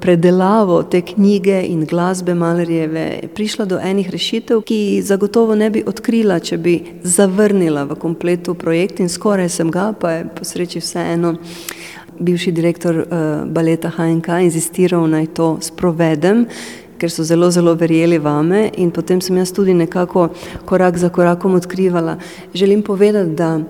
predelavo 0.00 0.82
te 0.82 1.00
knjige 1.02 1.62
in 1.68 1.84
glasbe 1.84 2.34
Malerjeve 2.34 3.06
prišla 3.34 3.64
do 3.64 3.80
enih 3.82 4.10
rešitev, 4.10 4.62
ki 4.66 5.02
zagotovo 5.04 5.54
ne 5.54 5.70
bi 5.70 5.84
odkrila, 5.86 6.38
če 6.40 6.58
bi 6.58 6.76
zavrnila 7.02 7.84
v 7.84 7.98
kompletu 8.00 8.54
projekt 8.54 9.00
in 9.00 9.08
skoraj 9.08 9.48
sem 9.58 9.70
ga, 9.70 9.92
pa 10.00 10.18
je 10.18 10.28
po 10.36 10.44
sreči 10.44 10.80
vseeno 10.80 11.36
bivši 12.18 12.52
direktor 12.52 12.96
uh, 12.96 13.06
baleta 13.44 13.90
HNK 13.96 14.28
inzistiral 14.48 15.08
naj 15.10 15.26
to 15.36 15.56
sprovedem 15.60 16.46
ker 16.98 17.10
so 17.10 17.24
zelo, 17.24 17.50
zelo 17.50 17.74
verjeli 17.74 18.18
vame 18.18 18.70
in 18.76 18.90
potem 18.90 19.20
sem 19.20 19.36
jaz 19.36 19.52
tudi 19.52 19.74
nekako 19.74 20.28
korak 20.64 20.98
za 20.98 21.08
korakom 21.08 21.54
odkrivala. 21.54 22.16
Želim 22.54 22.82
povedati, 22.82 23.30
da 23.30 23.60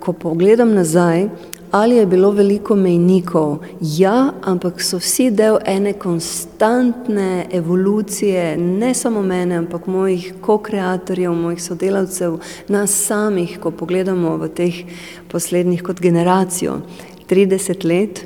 ko 0.00 0.12
pogledam 0.12 0.74
nazaj, 0.74 1.28
Ali 1.70 1.96
je 1.96 2.06
bilo 2.06 2.30
veliko 2.30 2.76
mejnikov? 2.76 3.58
Ja, 3.80 4.32
ampak 4.42 4.80
so 4.82 4.96
vsi 5.02 5.30
del 5.30 5.58
ene 5.66 5.92
konstantne 5.92 7.46
evolucije, 7.52 8.56
ne 8.56 8.94
samo 8.94 9.22
mene, 9.22 9.56
ampak 9.56 9.86
mojih 9.86 10.30
ko-kreatorjev, 10.40 11.34
mojih 11.34 11.62
sodelavcev, 11.62 12.38
nas 12.68 12.94
samih, 13.06 13.58
ko 13.60 13.70
pogledamo 13.70 14.36
v 14.36 14.48
teh 14.48 14.78
poslednjih 15.28 15.82
kot 15.82 16.00
generacijo. 16.00 16.78
30 17.28 17.84
let, 17.84 18.24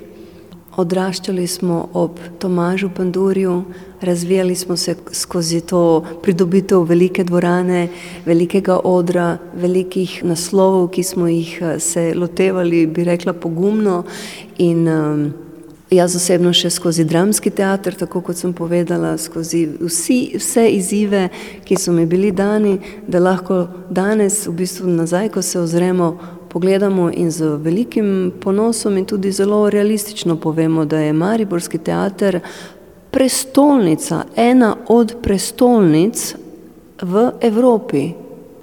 odraščali 0.76 1.46
smo 1.46 1.88
ob 1.92 2.18
Tomažu 2.38 2.90
Pandurju, 2.96 3.64
razvijali 4.00 4.54
smo 4.54 4.76
se 4.76 4.94
skozi 5.12 5.61
to 5.61 6.04
pridobitev 6.22 6.83
velike 6.83 7.24
dvorane, 7.24 7.88
velikega 8.26 8.80
odra, 8.85 9.38
velikih 9.54 10.24
naslovov, 10.24 10.88
ki 10.88 11.02
smo 11.02 11.28
jih 11.28 11.59
eh, 11.62 11.78
se 11.78 12.12
lotevali, 12.16 12.87
bi 12.87 13.04
rekla, 13.04 13.33
pogumno. 13.33 14.02
In 14.59 14.88
um, 14.88 15.33
jaz 15.90 16.16
osebno 16.16 16.52
še 16.54 16.70
skozi 16.70 17.04
dramski 17.04 17.50
teater, 17.50 17.94
tako 17.98 18.22
kot 18.24 18.38
sem 18.38 18.52
povedala, 18.54 19.16
skozi 19.18 19.66
vsi, 19.80 20.20
vse 20.38 20.68
izzive, 20.70 21.28
ki 21.66 21.78
so 21.78 21.92
mi 21.92 22.06
bili 22.06 22.30
dani, 22.33 22.78
da 23.09 23.22
lahko 23.22 23.66
danes, 23.90 24.44
v 24.46 24.54
bistvu 24.62 24.90
nazaj, 25.00 25.33
ko 25.35 25.42
se 25.42 25.59
ozremo, 25.61 26.14
pogledamo 26.53 27.11
in 27.15 27.31
z 27.31 27.57
velikim 27.63 28.33
ponosom 28.41 28.99
in 28.99 29.05
tudi 29.05 29.33
zelo 29.33 29.71
realistično 29.71 30.37
povemo, 30.37 30.85
da 30.85 30.99
je 30.99 31.13
Mariborski 31.13 31.79
teater 31.79 32.41
prestolnica, 33.11 34.25
ena 34.37 34.77
od 34.89 35.15
prestolnic 35.23 36.35
v 37.03 37.31
Evropi. 37.41 38.11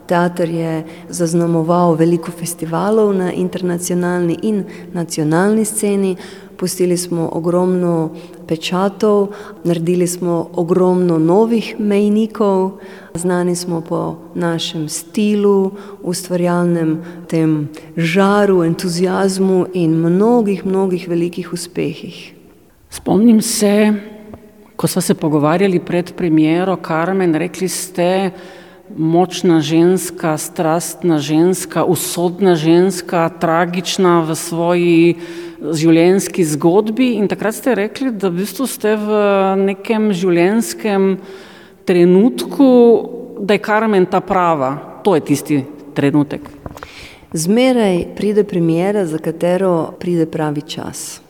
Teater 0.08 0.50
je 0.50 0.84
zaznamoval 1.10 1.96
veliko 1.96 2.32
festivalov 2.32 3.14
na 3.16 3.34
internacionalni 3.34 4.38
in 4.42 4.64
nacionalni 4.94 5.66
sceni, 5.66 6.16
pustili 6.58 6.98
smo 6.98 7.30
ogromno 7.34 8.10
pečatov, 8.48 9.28
naredili 9.64 10.08
smo 10.08 10.50
ogromno 10.54 11.18
novih 11.18 11.76
mejnikov, 11.80 12.72
znani 13.14 13.56
smo 13.56 13.82
po 13.82 14.16
našem 14.36 14.90
stilu, 14.90 15.72
ustvarjalnem 16.02 17.04
tem 17.28 17.70
žaru, 17.98 18.64
entuzijazmu 18.64 19.66
in 19.74 19.92
mnogih, 19.92 20.66
mnogih 20.66 21.08
velikih 21.08 21.54
uspehih. 21.54 22.34
Spomnim 22.90 23.42
se, 23.42 23.94
Ko 24.78 24.88
smo 24.88 25.02
se 25.02 25.14
pogovarjali 25.14 25.80
pred 25.80 26.14
premiero, 26.14 26.76
Karmen, 26.76 27.34
rekli 27.36 27.68
ste, 27.68 28.32
močna 28.98 29.58
ženska, 29.62 30.38
strastna 30.38 31.18
ženska, 31.18 31.84
usodna 31.84 32.56
ženska, 32.56 33.30
tragična 33.42 34.22
v 34.22 34.36
svoji 34.36 35.16
življenjski 35.62 36.46
zgodbi. 36.46 37.14
In 37.18 37.28
takrat 37.28 37.58
ste 37.58 37.76
rekli, 37.78 38.12
da 38.12 38.30
v 38.30 38.44
bistvu 38.44 38.68
ste 38.70 38.96
v 39.00 39.22
nekem 39.64 40.12
življenjskem 40.14 41.16
trenutku, 41.88 42.70
da 43.40 43.58
je 43.58 43.64
Karmen 43.64 44.08
ta 44.10 44.22
prava. 44.22 45.02
To 45.06 45.16
je 45.16 45.24
tisti 45.26 45.62
trenutek. 45.98 46.42
Zmeraj 47.34 48.16
pride 48.16 48.44
premiera, 48.48 49.06
za 49.06 49.20
katero 49.20 49.94
pride 50.00 50.26
pravi 50.32 50.62
čas. 50.62 51.27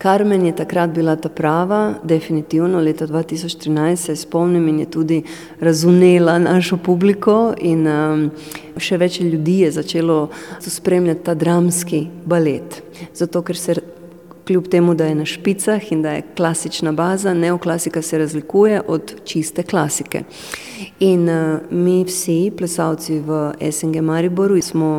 Karmen 0.00 0.46
je 0.46 0.56
takrat 0.56 0.90
bila 0.90 1.16
ta 1.16 1.28
prava, 1.28 1.94
definitivno 2.04 2.80
leta 2.80 3.06
2013 3.06 3.96
se 3.96 4.16
spomnim 4.16 4.68
in 4.68 4.78
je 4.80 4.86
tudi 4.90 5.22
razumela 5.60 6.38
našo 6.38 6.76
publiko 6.76 7.52
in 7.58 7.84
um, 7.86 8.22
še 8.80 8.96
več 8.96 9.18
ljudi 9.20 9.58
je 9.58 9.74
začelo 9.76 10.30
spremljati 10.60 11.20
ta 11.24 11.34
dramski 11.34 12.06
balet. 12.24 12.80
Zato, 13.12 13.42
ker 13.42 13.60
se 13.60 13.76
kljub 14.48 14.72
temu, 14.72 14.94
da 14.96 15.04
je 15.04 15.20
na 15.20 15.28
špicah 15.28 15.92
in 15.92 16.00
da 16.02 16.16
je 16.16 16.24
klasična 16.36 16.96
baza, 16.96 17.34
neoklasika 17.34 18.02
se 18.02 18.24
razlikuje 18.24 18.80
od 18.88 19.14
čiste 19.24 19.62
klasike. 19.62 20.24
In 21.00 21.28
uh, 21.28 21.60
mi 21.70 22.00
vsi 22.08 22.40
plesalci 22.56 23.20
v 23.20 23.52
SNG 23.68 24.00
Mariboru 24.00 24.62
smo 24.64 24.96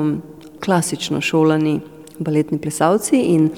klasično 0.62 1.26
šolani 1.26 1.80
baletni 2.20 2.62
plesalci 2.62 3.26
in 3.34 3.50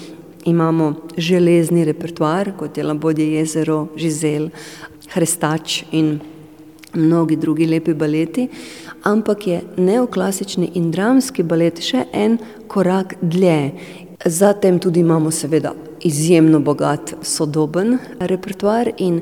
imamo 0.46 0.94
železni 1.18 1.86
repertoar, 1.86 2.52
kot 2.58 2.78
je 2.78 2.84
Labodje 2.84 3.34
jezero, 3.34 3.88
Žizel, 3.98 4.50
Hrestač 5.14 5.84
in 5.92 6.20
mnogi 6.94 7.36
drugi 7.36 7.66
lepi 7.66 7.94
baleti, 7.94 8.48
ampak 9.04 9.48
je 9.48 9.62
neoklasični 9.78 10.72
in 10.74 10.92
dramski 10.92 11.44
balet 11.44 11.82
še 11.82 12.06
en 12.14 12.38
korak 12.68 13.16
dlje. 13.22 13.72
Zatem 14.26 14.80
tudi 14.80 15.00
imamo 15.00 15.32
seveda 15.32 15.74
izjemno 16.04 16.60
bogat 16.60 17.14
sodoben 17.22 17.98
repertoar 18.20 18.92
in 18.98 19.22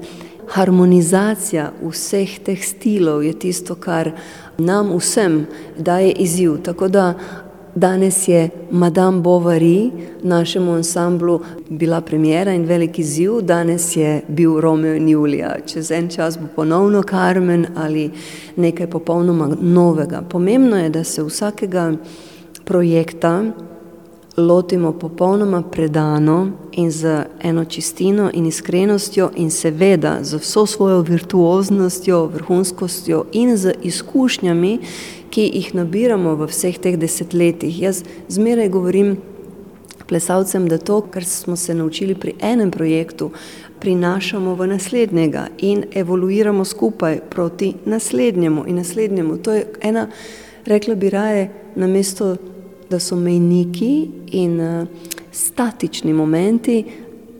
harmonizacija 0.52 1.72
vseh 1.82 2.40
teh 2.46 2.60
stilov 2.64 3.24
je 3.24 3.34
tisto, 3.40 3.76
kar 3.76 4.12
nam 4.58 4.92
vsem 4.98 5.46
daje 5.78 6.12
izziv. 6.12 6.58
Tako 6.64 6.88
da 6.88 7.06
Danes 7.76 8.28
je 8.28 8.50
Madame 8.72 9.22
Bovary 9.22 9.92
našemu 10.24 10.72
ansamblu 10.72 11.40
bila 11.70 12.02
premjera 12.02 12.54
in 12.54 12.66
veliki 12.66 13.04
ziv, 13.04 13.42
danes 13.42 13.96
je 13.96 14.22
bil 14.28 14.60
Romeo 14.60 14.96
in 14.96 15.10
Julija, 15.10 15.56
čez 15.66 15.92
en 15.92 16.10
čas 16.10 16.40
bo 16.40 16.46
ponovno 16.56 17.04
Carmen 17.10 17.66
ali 17.76 18.12
nekaj 18.56 18.88
popolnoma 18.88 19.56
novega. 19.62 20.22
Pomembno 20.30 20.78
je, 20.78 20.90
da 20.90 21.04
se 21.04 21.24
vsakega 21.24 21.94
projekta 22.66 23.44
lotimo 24.38 24.92
popolnoma 24.92 25.62
predano 25.62 26.52
in 26.72 26.92
z 26.92 27.26
eno 27.42 27.66
čistino 27.66 28.30
in 28.34 28.46
iskrenostjo 28.46 29.30
in 29.36 29.52
seveda 29.52 30.18
z 30.22 30.38
vso 30.38 30.66
svojo 30.66 31.02
virtuoznostjo, 31.02 32.26
vrhunskostjo 32.26 33.26
in 33.32 33.58
z 33.58 33.74
izkušnjami, 33.84 34.80
ki 35.32 35.48
jih 35.48 35.74
nabiramo 35.76 36.36
v 36.36 36.48
vseh 36.52 36.78
teh 36.78 36.98
desetletjih. 37.00 37.82
Jaz 37.82 38.04
zmeraj 38.30 38.70
govorim 38.70 39.18
plesalcem, 40.08 40.68
da 40.68 40.78
to, 40.78 41.02
kar 41.02 41.26
smo 41.26 41.56
se 41.56 41.74
naučili 41.74 42.16
pri 42.16 42.34
enem 42.42 42.72
projektu, 42.72 43.32
prinašamo 43.80 44.56
v 44.56 44.68
naslednjega 44.68 45.48
in 45.58 45.86
evoluiramo 45.96 46.66
skupaj 46.66 47.20
proti 47.30 47.74
naslednjemu 47.86 48.68
in 48.68 48.76
naslednjemu. 48.76 49.38
To 49.38 49.54
je 49.54 49.66
ena, 49.82 50.08
rekla 50.66 50.96
bi 50.96 51.10
raje, 51.10 51.50
na 51.76 51.88
mesto, 51.88 52.36
da 52.90 53.00
so 53.00 53.16
mejniki 53.16 54.10
in 54.32 54.60
uh, 54.60 54.88
statični 55.32 56.14
momenti, 56.14 56.84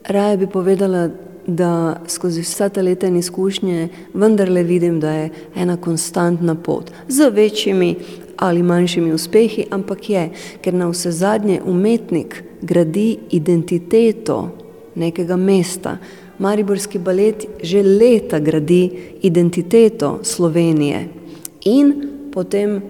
raje 0.08 0.38
bi 0.38 0.48
povedala, 0.48 1.10
da 1.56 2.02
skozi 2.08 2.42
vsa 2.42 2.70
ta 2.70 2.82
leta 2.82 3.08
in 3.08 3.16
izkušnje 3.16 3.88
vendarle 4.14 4.64
vidim, 4.64 5.00
da 5.00 5.12
je 5.12 5.30
ena 5.56 5.78
konstantna 5.78 6.56
pot 6.56 6.92
z 7.08 7.30
večjimi 7.30 7.96
ali 8.38 8.64
manjšimi 8.64 9.14
uspehi, 9.14 9.66
ampak 9.72 10.10
je, 10.10 10.30
ker 10.62 10.74
na 10.74 10.88
vse 10.90 11.12
zadnje 11.12 11.62
umetnik 11.66 12.44
gradi 12.62 13.18
identiteto 13.32 14.50
nekega 14.96 15.36
mesta. 15.36 15.98
Mariborski 16.40 17.00
balet 17.00 17.46
že 17.64 17.84
leta 17.84 18.40
gradi 18.40 18.90
identiteto 19.22 20.20
Slovenije 20.24 21.08
in 21.66 21.94
potem 22.34 22.82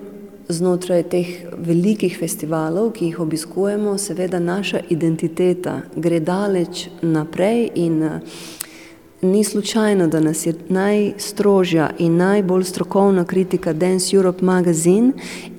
znotraj 0.49 1.03
teh 1.03 1.27
velikih 1.57 2.17
festivalov, 2.19 2.91
ki 2.93 3.05
jih 3.05 3.19
obiskujemo, 3.19 3.97
seveda 3.97 4.39
naša 4.39 4.81
identiteta 4.89 5.81
gre 5.95 6.19
daleč 6.19 6.87
naprej 7.01 7.69
in 7.75 8.03
eh, 8.03 8.19
ni 9.21 9.43
slučajno, 9.43 10.07
da 10.07 10.19
nas 10.19 10.45
je 10.45 10.53
najstrožja 10.69 11.91
in 11.99 12.17
najbolj 12.17 12.63
strokovna 12.63 13.25
kritika 13.25 13.73
Dance 13.73 14.15
Europe 14.15 14.45
Magazine 14.45 15.11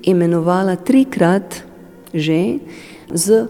imenovala 0.03 0.75
trikrat 0.75 1.63
že 2.13 2.59
z 3.13 3.47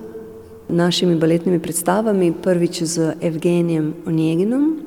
našimi 0.69 1.15
baletnimi 1.15 1.59
predstavami, 1.59 2.33
prvič 2.43 2.83
z 2.83 3.13
Evgenijem 3.21 3.93
Onjeginom, 4.05 4.82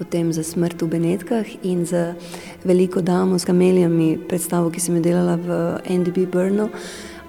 potem 0.00 0.32
za 0.32 0.40
smrt 0.40 0.80
v 0.82 0.88
Benetkah 0.88 1.44
in 1.60 1.84
za 1.84 2.16
veliko 2.64 3.04
damo 3.04 3.36
s 3.36 3.44
kamelijami 3.44 4.16
predstavo, 4.28 4.72
ki 4.72 4.80
sem 4.80 4.96
jo 4.96 5.02
delala 5.04 5.36
v 5.36 5.76
NDB 5.84 6.24
Brno. 6.24 6.72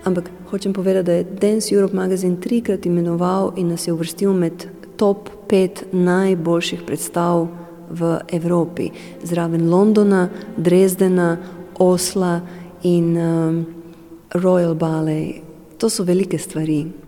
Ampak 0.08 0.32
hočem 0.48 0.72
povedati, 0.74 1.06
da 1.06 1.14
je 1.20 1.28
Dance 1.28 1.76
Europe 1.76 1.96
magazin 1.96 2.40
trikrat 2.40 2.88
imenoval 2.88 3.54
in 3.60 3.76
nas 3.76 3.88
je 3.88 3.94
uvrstil 3.94 4.32
med 4.34 4.66
top 4.96 5.30
pet 5.52 5.84
najboljših 5.92 6.88
predstav 6.88 7.52
v 7.92 8.20
Evropi. 8.32 8.90
Zraven 9.24 9.68
Londona, 9.68 10.30
Dresdena, 10.58 11.38
Osla 11.76 12.40
in 12.84 13.18
um, 13.18 13.66
Royal 14.34 14.80
Ballet. 14.80 15.44
To 15.78 15.90
so 15.90 16.04
velike 16.04 16.40
stvari. 16.40 17.01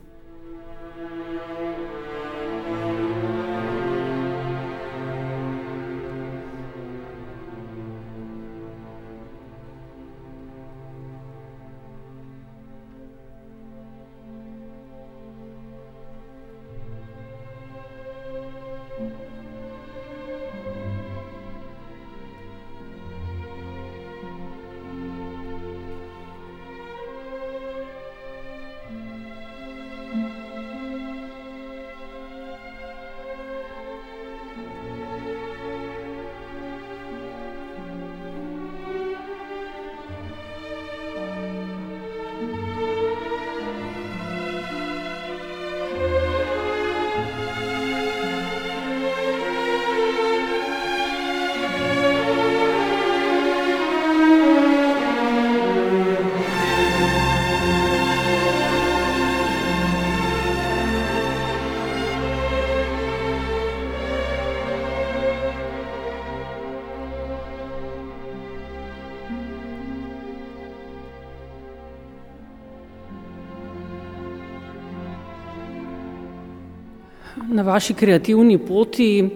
Na 77.53 77.61
vaši 77.61 77.93
kreativni 77.93 78.57
poti 78.57 79.29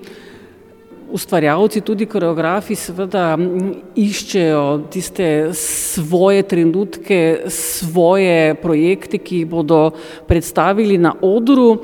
ustvarjalci, 1.14 1.84
tudi 1.86 2.08
koreografi, 2.10 2.74
seveda 2.76 3.36
iščejo 3.94 4.64
tiste 4.90 5.28
svoje 5.54 6.42
trenutke, 6.50 7.20
svoje 7.54 8.56
projekte, 8.58 9.20
ki 9.22 9.44
jih 9.44 9.52
bodo 9.52 9.92
predstavili 10.26 10.98
na 10.98 11.14
odru. 11.22 11.84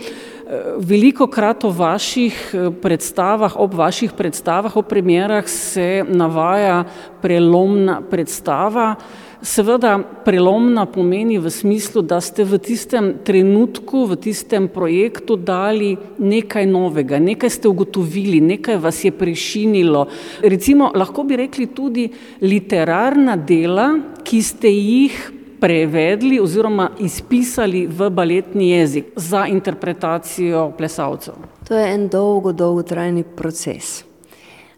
Veliko 0.82 1.30
krat 1.30 1.68
o 1.70 1.70
vaših 1.70 2.40
predstavah, 2.82 3.54
ob 3.62 3.78
vaših 3.78 4.18
predstavah, 4.18 4.74
o 4.74 4.82
premjerah 4.82 5.46
se 5.46 6.02
navaja 6.10 6.82
prelomna 7.22 8.02
predstava. 8.10 8.96
Seveda 9.44 9.98
prelomna 10.24 10.86
pomeni 10.86 11.36
v 11.36 11.52
smislu, 11.52 12.00
da 12.02 12.22
ste 12.24 12.46
v 12.48 12.56
tistem 12.64 13.20
trenutku, 13.28 14.08
v 14.08 14.16
tistem 14.16 14.72
projektu 14.72 15.36
dali 15.36 15.98
nekaj 16.16 16.64
novega, 16.64 17.20
nekaj 17.20 17.52
ste 17.52 17.68
ugotovili, 17.68 18.40
nekaj 18.40 18.80
vas 18.80 19.04
je 19.04 19.12
prešinilo. 19.12 20.08
Recimo 20.40 20.96
lahko 20.96 21.28
bi 21.28 21.36
rekli 21.36 21.68
tudi 21.76 22.08
literarna 22.40 23.36
dela, 23.36 23.92
ki 24.24 24.40
ste 24.40 24.72
jih 24.72 25.20
prevedli 25.60 26.40
oziroma 26.40 26.96
izpisali 27.04 27.84
v 27.88 28.10
baletni 28.10 28.72
jezik 28.72 29.12
za 29.20 29.44
interpretacijo 29.48 30.72
plesalcev. 30.78 31.36
To 31.68 31.76
je 31.76 31.94
en 31.94 32.08
dolgo, 32.08 32.56
dolgotrajni 32.56 33.28
proces. 33.36 34.13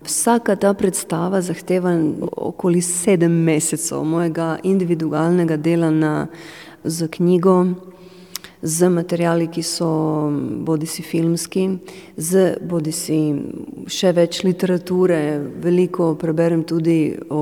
Vsaka 0.05 0.55
ta 0.55 0.73
predstava 0.73 1.41
zahteva 1.41 1.95
okoli 2.37 2.81
sedem 2.81 3.31
mesecev 3.31 4.03
mojega 4.05 4.59
individualnega 4.63 5.57
dela 5.57 5.89
na, 5.89 6.27
z 6.83 7.07
knjigo, 7.07 7.65
z 8.61 8.89
materiali, 8.89 9.47
ki 9.47 9.63
so 9.63 9.87
bodi 10.65 10.85
si 10.85 11.01
filmski, 11.01 11.63
z 12.17 12.57
bodi 12.61 12.91
si 12.93 13.17
še 13.89 14.11
več 14.13 14.43
literature, 14.45 15.17
veliko 15.61 16.13
preberem 16.21 16.63
tudi 16.63 17.15
o 17.29 17.41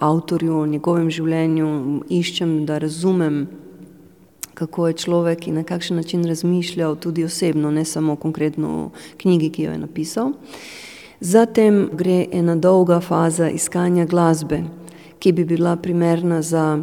avtorju, 0.00 0.58
o 0.60 0.66
njegovem 0.66 1.08
življenju, 1.10 1.70
iščem, 2.20 2.52
da 2.68 2.78
razumem, 2.84 3.46
kako 4.58 4.88
je 4.90 4.98
človek 5.04 5.48
in 5.48 5.60
na 5.60 5.64
kakšen 5.64 5.96
način 5.96 6.26
razmišljal 6.26 6.98
tudi 7.00 7.24
osebno, 7.24 7.70
ne 7.70 7.84
samo 7.84 8.16
konkretno 8.16 8.68
o 8.68 8.84
knjigi, 9.16 9.50
ki 9.54 9.66
jo 9.68 9.72
je 9.72 9.82
napisal. 9.86 10.32
Zatem 11.20 11.88
gre 11.92 12.26
ena 12.32 12.54
dolga 12.56 13.00
faza 13.00 13.48
iskanja 13.50 14.04
glasbe, 14.06 14.62
ki 15.18 15.32
bi 15.32 15.44
bila 15.44 15.76
primerna 15.76 16.42
za 16.42 16.78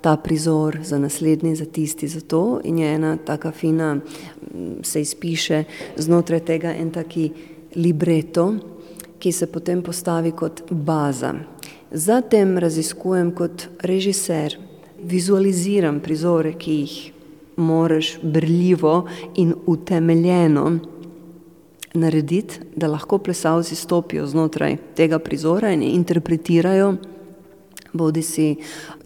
ta 0.00 0.16
prizor, 0.16 0.78
za 0.82 0.98
naslednji, 0.98 1.56
za 1.56 1.64
tisti, 1.64 2.08
za 2.08 2.20
to. 2.20 2.60
In 2.64 2.78
je 2.78 2.94
ena 2.94 3.16
taka 3.16 3.50
fina, 3.50 3.96
se 4.82 5.00
izpiše 5.00 5.64
znotraj 5.96 6.40
tega 6.40 6.74
en 6.74 6.90
taki 6.90 7.30
libreto, 7.74 8.54
ki 9.18 9.32
se 9.32 9.46
potem 9.46 9.82
postavi 9.82 10.30
kot 10.30 10.62
baza. 10.70 11.34
Zatem 11.90 12.58
raziskujem 12.58 13.34
kot 13.34 13.66
režiser, 13.82 14.58
vizualiziram 15.02 16.00
prizore, 16.00 16.54
ki 16.58 16.72
jih 16.72 16.96
moraš 17.56 18.18
brljivo 18.22 19.08
in 19.36 19.54
utemeljeno 19.66 20.78
narediti, 21.94 22.60
da 22.76 22.86
lahko 22.86 23.18
plesalci 23.18 23.74
stopijo 23.76 24.26
znotraj 24.26 24.76
tega 24.96 25.18
prizora 25.18 25.72
in 25.72 25.82
interpretirajo 25.82 26.94
bodi 27.92 28.22
si 28.22 28.56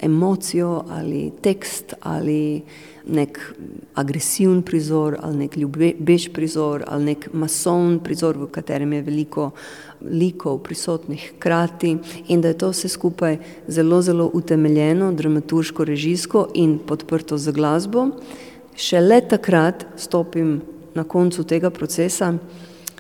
emocijo 0.01 0.85
ali 0.89 1.33
tekst 1.43 1.95
ali 2.01 2.63
nek 3.07 3.55
agresiven 3.95 4.63
prizor 4.63 5.17
ali 5.23 5.37
nek 5.37 5.57
ljubeč 5.57 6.29
prizor 6.33 6.85
ali 6.87 7.05
nek 7.05 7.29
mason 7.33 8.01
prizor, 8.05 8.39
v 8.39 8.47
katerem 8.51 8.93
je 8.93 9.03
veliko 9.03 9.51
likov 10.03 10.59
prisotnih 10.63 11.33
hkrati 11.37 11.97
in 12.29 12.41
da 12.41 12.49
je 12.49 12.59
to 12.59 12.71
vse 12.71 12.89
skupaj 12.89 13.39
zelo, 13.69 14.03
zelo 14.03 14.31
utemeljeno, 14.35 15.13
dramaturško, 15.13 15.85
režijsko 15.85 16.49
in 16.55 16.79
podprto 16.79 17.39
z 17.39 17.53
glasbo. 17.53 18.09
Šele 18.77 19.21
takrat 19.29 19.87
stopim 19.97 20.61
na 20.95 21.05
koncu 21.05 21.45
tega 21.45 21.71
procesa 21.71 22.35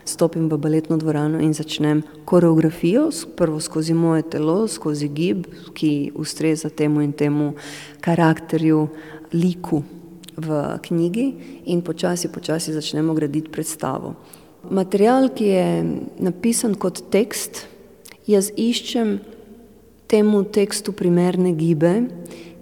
stopim 0.08 0.48
v 0.48 0.58
baletno 0.58 0.96
dvorano 0.96 1.40
in 1.42 1.54
začnem 1.54 2.02
koreografijo, 2.24 3.10
prvo 3.36 3.60
skozi 3.60 3.94
moje 3.94 4.22
telo, 4.30 4.68
skozi 4.68 5.08
gib, 5.08 5.46
ki 5.74 6.12
ustreza 6.14 6.70
temu 6.70 7.02
in 7.02 7.12
temu 7.12 7.54
karakterju, 8.00 8.88
liku 9.34 9.82
v 10.36 10.78
knjigi 10.82 11.26
in 11.72 11.82
počasi, 11.82 12.28
počasi 12.28 12.72
začnemo 12.72 13.14
graditi 13.14 13.50
predstavo. 13.50 14.14
Material, 14.70 15.30
ki 15.34 15.44
je 15.44 15.66
napisan 16.18 16.74
kot 16.74 17.02
tekst, 17.10 17.66
jaz 18.26 18.50
iščem 18.56 19.18
temu 20.06 20.44
tekstu 20.44 20.94
primerne 20.94 21.54
gibe, 21.58 22.06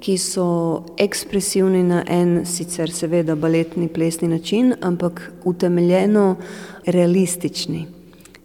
ki 0.05 0.19
so 0.21 0.85
ekspresivni 1.01 1.81
na 1.83 2.03
en 2.09 2.43
sicer 2.45 2.91
seveda 2.93 3.35
baletni 3.41 3.89
plesni 3.89 4.29
način, 4.29 4.75
ampak 4.81 5.33
utemeljeno 5.45 6.37
realistični, 6.87 7.87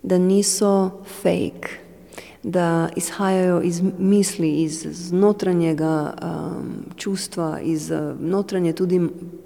da 0.04 0.18
niso 0.18 0.92
fake, 1.22 1.76
da 2.44 2.90
izhajajo 2.96 3.62
iz 3.62 3.82
misli, 4.00 4.54
iz 4.64 5.12
notranjega 5.12 6.14
um, 6.14 6.70
čustva, 6.96 7.60
iz 7.60 7.92
notranje 8.20 8.74
tudi 8.74 9.02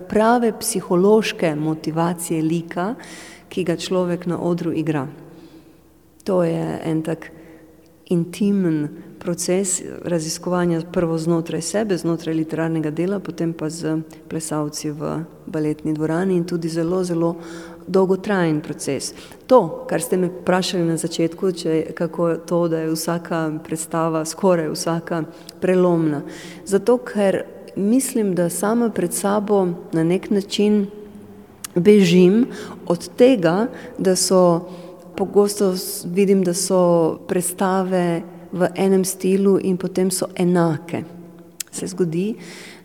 prave 0.09 0.53
psihološke 0.59 1.55
motivacije 1.55 2.41
lika, 2.41 2.93
ki 3.49 3.63
ga 3.63 3.75
človek 3.75 4.25
na 4.25 4.37
odru 4.41 4.71
igra. 4.73 5.07
To 6.23 6.43
je 6.43 6.79
en 6.85 7.01
tak 7.01 7.31
intimen 8.05 8.87
proces 9.23 9.81
raziskovanja 10.03 10.81
prvo 10.91 11.17
znotraj 11.17 11.61
sebe, 11.61 11.97
znotraj 11.97 12.35
literarnega 12.35 12.91
dela, 12.91 13.19
potem 13.19 13.53
pa 13.53 13.69
z 13.69 14.01
plesalci 14.27 14.91
v 14.91 15.23
baletni 15.45 15.93
dvorani 15.93 16.35
in 16.35 16.43
tudi 16.43 16.69
zelo, 16.69 17.03
zelo 17.03 17.35
dolgotrajen 17.87 18.61
proces. 18.61 19.13
To, 19.47 19.85
kar 19.89 20.01
ste 20.01 20.17
me 20.17 20.27
vprašali 20.27 20.83
na 20.83 20.97
začetku, 20.97 21.51
če 21.51 21.93
kako 21.95 22.29
je 22.29 22.37
to, 22.47 22.59
da 22.67 22.83
je 22.83 22.91
vsaka 22.91 23.39
predstava, 23.63 24.25
skoraj 24.25 24.71
vsaka 24.75 25.23
prelomna. 25.61 26.21
Zato, 26.65 26.97
ker 26.97 27.43
mislim, 27.75 28.35
da 28.35 28.49
sama 28.49 28.89
pred 28.89 29.13
sabo 29.13 29.65
na 29.93 30.03
nek 30.03 30.29
način 30.29 30.87
bežim 31.75 32.47
od 32.85 33.09
tega, 33.17 33.67
da 33.97 34.15
so 34.15 34.69
pogosto 35.15 35.73
vidim, 36.05 36.43
da 36.43 36.53
so 36.53 37.19
predstave 37.27 38.21
v 38.53 38.69
enem 38.75 39.05
stilu 39.05 39.57
in 39.61 39.77
potem 39.77 40.11
so 40.11 40.29
enake. 40.35 41.03
Se 41.71 41.87
zgodi, 41.87 42.35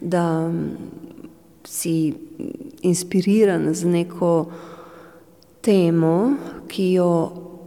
da 0.00 0.50
si 1.64 2.14
inspiriran 2.82 3.74
z 3.74 3.84
neko 3.84 4.32
temo, 5.60 6.34
ki 6.68 6.92
jo 6.92 7.12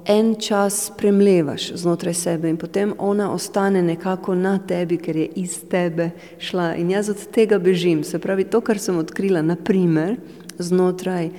en 0.05 0.35
čas 0.35 0.85
spremljevaš 0.85 1.71
znotraj 1.77 2.13
sebe 2.13 2.49
in 2.49 2.57
potem 2.57 2.93
ona 2.97 3.31
ostane 3.33 3.81
nekako 3.81 4.35
na 4.35 4.59
tebi, 4.67 4.97
ker 4.97 5.17
je 5.17 5.27
iz 5.35 5.59
tebe 5.69 6.09
šla. 6.39 6.75
In 6.75 6.89
jaz 6.89 7.09
od 7.09 7.27
tega 7.31 7.59
bežim. 7.59 8.03
Se 8.03 8.19
pravi, 8.19 8.43
to, 8.43 8.61
kar 8.61 8.79
sem 8.79 8.97
odkrila, 8.97 9.41
naprimer 9.41 10.17
znotraj 10.57 11.29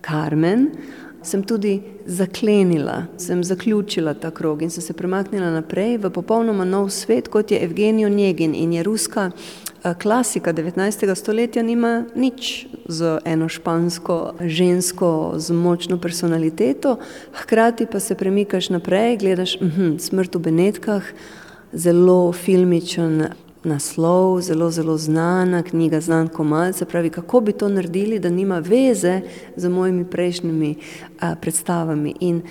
Karmen, 0.00 0.70
sem 1.22 1.42
tudi 1.42 1.82
zaklenila, 2.06 3.04
sem 3.16 3.44
zaključila 3.44 4.14
ta 4.14 4.30
krog 4.30 4.62
in 4.62 4.70
sem 4.70 4.82
se 4.82 4.92
premaknila 4.92 5.50
naprej 5.50 5.96
v 5.98 6.10
popolnoma 6.10 6.64
nov 6.64 6.90
svet, 6.90 7.28
kot 7.28 7.50
je 7.50 7.62
Evgenijo 7.64 8.08
Njegin 8.08 8.54
in 8.54 8.72
je 8.72 8.82
ruska 8.82 9.30
klasika 10.02 10.52
19. 10.52 11.14
stoletja 11.14 11.62
nima 11.62 12.04
nič 12.14 12.66
z 12.88 13.18
eno 13.24 13.48
špansko 13.48 14.34
žensko 14.40 15.34
z 15.36 15.52
močno 15.52 15.98
personaliteto, 15.98 16.98
hkrati 17.32 17.86
pa 17.86 18.00
se 18.00 18.14
premikaš 18.14 18.68
naprej, 18.70 19.16
gledaš 19.16 19.56
uh 19.56 19.62
-huh, 19.62 19.98
smrt 19.98 20.34
v 20.34 20.38
Benetkah, 20.38 21.02
zelo 21.72 22.32
filmičen 22.32 23.26
naslov, 23.64 24.40
zelo, 24.40 24.70
zelo 24.70 24.96
znana 24.98 25.62
knjiga, 25.62 26.00
znan 26.00 26.28
komad, 26.28 26.76
se 26.76 26.84
pravi, 26.84 27.10
kako 27.10 27.40
bi 27.40 27.52
to 27.52 27.68
naredili, 27.68 28.18
da 28.18 28.30
nima 28.30 28.58
veze 28.58 29.20
z 29.56 29.68
mojimi 29.68 30.04
prejšnjimi 30.04 30.74
a, 31.20 31.34
predstavami. 31.34 32.14
In 32.20 32.42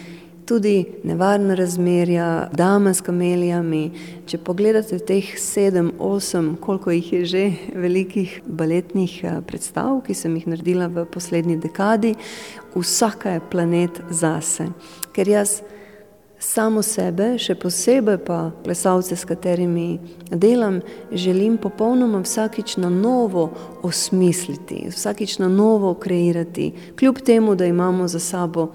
tudi 0.45 0.85
nevarna 1.03 1.55
razmerja, 1.55 2.49
dama 2.53 2.93
s 2.93 3.01
kamelijami. 3.01 3.91
Če 4.25 4.37
pogledate 4.37 4.99
teh 4.99 5.33
sedem, 5.39 5.91
osem, 5.99 6.55
koliko 6.59 6.91
jih 6.91 7.13
je 7.13 7.25
že 7.25 7.43
velikih 7.75 8.41
baletnih 8.45 9.13
predstav, 9.47 10.01
ki 10.07 10.13
sem 10.13 10.35
jih 10.35 10.47
naredila 10.47 10.89
v 10.91 11.05
poslednji 11.05 11.55
dekadi, 11.57 12.15
vsaka 12.75 13.37
je 13.37 13.45
planet 13.51 14.01
zase. 14.09 14.67
Ker 15.15 15.27
jaz 15.27 15.61
samo 16.41 16.81
sebe, 16.81 17.35
še 17.37 17.55
posebej 17.55 18.17
pa 18.25 18.39
plesalce, 18.65 19.15
s 19.15 19.25
katerimi 19.29 19.99
delam, 20.31 20.81
želim 21.13 21.57
popolnoma 21.61 22.23
vsakič 22.25 22.77
na 22.81 22.89
novo 22.89 23.51
osmisliti, 23.85 24.87
vsakič 24.89 25.37
na 25.39 25.47
novo 25.47 25.93
kreirati. 25.93 26.71
Kljub 26.99 27.21
temu, 27.25 27.55
da 27.55 27.65
imamo 27.65 28.07
za 28.07 28.19
sabo 28.19 28.71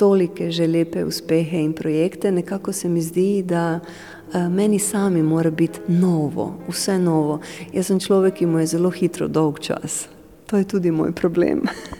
tolike 0.00 0.50
že 0.50 0.66
lepe 0.66 1.04
uspehe 1.04 1.60
in 1.60 1.72
projekte, 1.72 2.32
nekako 2.32 2.72
se 2.72 2.88
mi 2.88 3.02
zdi, 3.02 3.42
da 3.42 3.80
uh, 3.80 4.48
meni 4.48 4.78
sami 4.78 5.22
mora 5.22 5.50
biti 5.50 5.80
novo, 5.88 6.54
vse 6.68 6.98
novo. 6.98 7.40
Jaz 7.72 7.92
sem 7.92 8.00
človek, 8.00 8.40
ki 8.40 8.46
mu 8.46 8.64
je 8.64 8.72
zelo 8.76 8.90
hitro 8.90 9.28
dolg 9.28 9.60
čas. 9.60 10.08
To 10.48 10.56
je 10.56 10.64
tudi 10.64 10.90
moj 10.90 11.12
problem. 11.12 11.68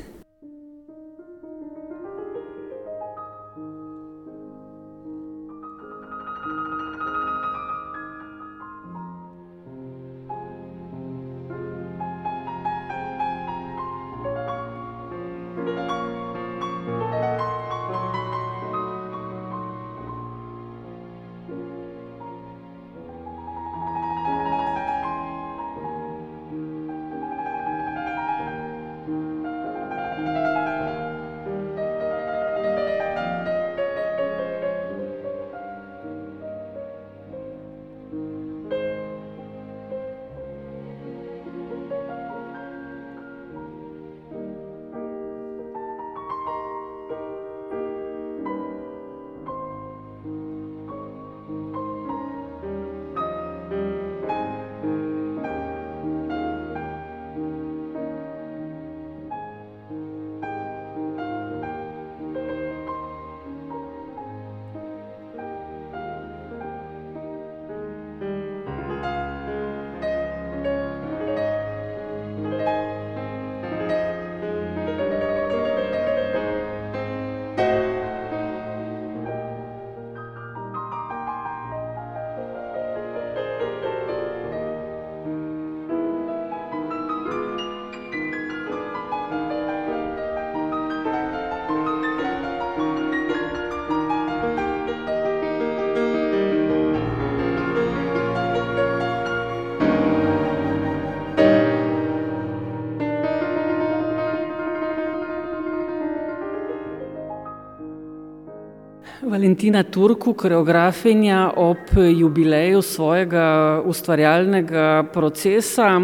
Valentina 109.60 109.82
Turku, 109.82 110.32
koreografinja 110.32 111.50
ob 111.56 111.76
jubileju 112.18 112.82
svojega 112.82 113.82
ustvarjalnega 113.84 115.04
procesa. 115.12 116.00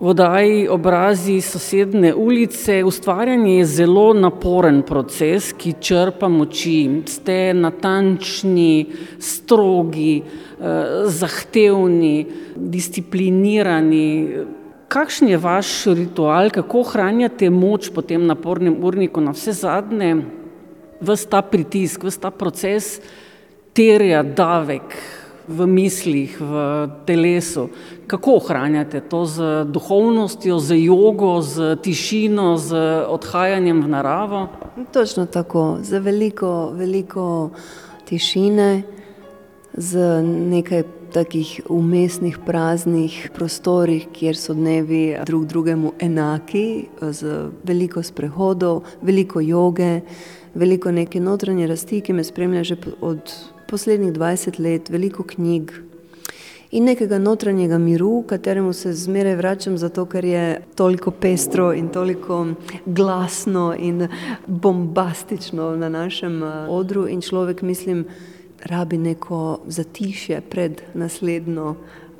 V 0.00 0.08
oddaji 0.10 0.66
obrazi 0.68 1.40
sosedne 1.40 2.10
ulice 2.14 2.82
ustvarjanje 2.84 3.56
je 3.58 3.64
zelo 3.64 4.12
naporen 4.18 4.82
proces, 4.82 5.52
ki 5.52 5.76
črpa 5.80 6.28
moči. 6.28 7.02
Ste 7.06 7.54
natančni, 7.54 8.86
strogi, 9.18 10.18
eh, 10.18 11.06
zahtevni, 11.06 12.26
disciplinirani. 12.56 14.28
Kakšen 14.88 15.28
je 15.28 15.36
vaš 15.38 15.84
ritual, 15.86 16.50
kako 16.50 16.80
ohranjate 16.80 17.50
moč 17.50 17.94
po 17.94 18.02
tem 18.02 18.26
napornem 18.26 18.82
urniku 18.82 19.20
na 19.20 19.30
vse 19.30 19.52
zadnje? 19.52 20.42
Vse 21.04 21.28
ta 21.28 21.42
pritisk, 21.42 22.04
vse 22.08 22.20
ta 22.20 22.30
proces 22.30 22.98
terja 23.74 24.22
davek 24.22 24.96
v 25.48 25.66
mislih, 25.66 26.32
v 26.40 26.52
telesu. 27.04 27.68
Kako 28.06 28.40
ohranjate 28.40 29.00
to 29.00 29.24
z 29.28 29.64
duhovnostjo, 29.68 30.58
z 30.58 30.80
jogo, 30.88 31.40
z 31.44 31.76
tišino, 31.84 32.56
z 32.56 32.70
odhajanjem 33.08 33.84
v 33.84 33.88
naravo? 33.88 34.48
Točno 34.92 35.26
tako, 35.26 35.78
za 35.84 36.00
veliko, 36.00 36.72
veliko 36.72 37.50
tišine, 38.08 38.82
z 39.76 39.92
nekaj 40.24 40.82
takih 41.14 41.60
umestnih, 41.70 42.38
praznih 42.42 43.30
prostorih, 43.34 44.08
kjer 44.10 44.34
so 44.34 44.54
dnevi 44.54 45.20
drug 45.26 45.46
drugemu 45.46 45.92
enaki, 46.02 46.88
z 46.98 47.50
veliko 47.62 48.02
sprehodov, 48.02 48.82
veliko 49.02 49.40
joge 49.40 50.02
veliko 50.54 50.92
neke 50.92 51.20
notranje 51.20 51.66
rasti, 51.66 52.00
ki 52.00 52.12
me 52.12 52.24
spremlja 52.24 52.64
že 52.64 52.76
od 53.00 53.32
poslednjih 53.68 54.12
20 54.12 54.60
let, 54.60 54.88
veliko 54.90 55.22
knjig 55.22 55.72
in 56.74 56.84
nekega 56.84 57.18
notranjega 57.18 57.78
miru, 57.78 58.24
kateremu 58.26 58.72
se 58.72 58.92
zmeraj 58.92 59.36
vračam, 59.36 59.78
zato 59.78 60.06
ker 60.06 60.24
je 60.24 60.60
toliko 60.74 61.10
pestro 61.10 61.72
in 61.72 61.88
toliko 61.88 62.46
glasno 62.86 63.74
in 63.78 64.08
bombastično 64.46 65.76
na 65.76 65.88
našem 65.88 66.42
eh, 66.42 66.66
odru 66.68 67.06
in 67.08 67.20
človek, 67.20 67.62
mislim, 67.62 68.04
rabi 68.64 68.98
neko 68.98 69.60
zatišje 69.66 70.40
pred 70.40 70.82
naslednjo 70.94 71.74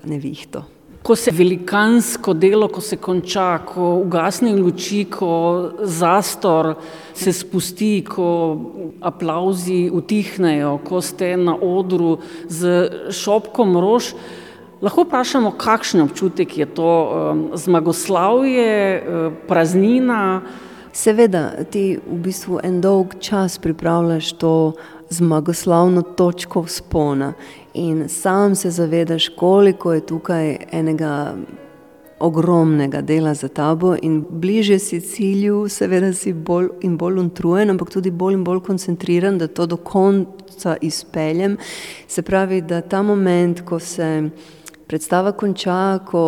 nevihto 0.04 0.64
ko 1.04 1.16
se 1.16 1.30
velikansko 1.30 2.32
delo, 2.32 2.68
ko 2.72 2.80
se 2.80 2.96
konča, 2.96 3.58
ko 3.68 3.90
ugasne 4.00 4.54
luči, 4.56 5.02
ko 5.04 5.28
zastor 5.84 6.74
se 7.12 7.32
spusti, 7.32 8.00
ko 8.08 8.28
aplauzi 9.04 9.90
utihnejo, 9.92 10.78
ko 10.84 11.02
ste 11.04 11.34
na 11.36 11.58
odru 11.60 12.16
z 12.48 12.88
šopkom 13.12 13.76
rož. 13.76 14.14
Lahko 14.80 15.04
vprašamo, 15.04 15.52
kakšen 15.60 16.00
občutek 16.08 16.56
je 16.58 16.66
to 16.72 16.88
um, 16.88 17.44
zmagoslavje, 17.52 18.72
um, 19.04 19.36
praznina. 19.48 20.40
Seveda, 20.94 21.66
ti 21.68 21.98
v 22.00 22.18
bistvu 22.24 22.62
en 22.64 22.80
dolg 22.80 23.18
čas 23.20 23.58
pripravljaš 23.58 24.32
to 24.40 24.72
zmagoslavno 25.10 26.02
točko 26.02 26.62
vzpona 26.62 27.32
in 27.74 28.08
sam 28.08 28.54
se 28.54 28.70
zavedaš, 28.70 29.28
koliko 29.28 29.92
je 29.92 30.06
tukaj 30.06 30.56
enega 30.72 31.34
ogromnega 32.20 33.00
dela 33.00 33.34
za 33.34 33.48
tabo 33.48 33.96
in 34.02 34.24
bliže 34.30 34.78
si 34.78 35.00
cilju, 35.00 35.68
seveda 35.68 36.12
si 36.12 36.32
bolj 36.32 36.68
in 36.80 36.96
bolj 36.96 37.18
utrujen, 37.18 37.70
ampak 37.70 37.90
tudi 37.90 38.10
bolj 38.10 38.34
in 38.34 38.44
bolj 38.44 38.60
koncentriran, 38.60 39.38
da 39.38 39.46
to 39.46 39.66
do 39.66 39.76
konca 39.76 40.76
izpeljem. 40.80 41.56
Se 42.08 42.22
pravi, 42.22 42.60
da 42.62 42.80
ta 42.80 43.02
moment, 43.02 43.60
ko 43.60 43.78
se 43.78 44.30
predstava 44.86 45.32
konča, 45.32 45.98
ko 46.06 46.24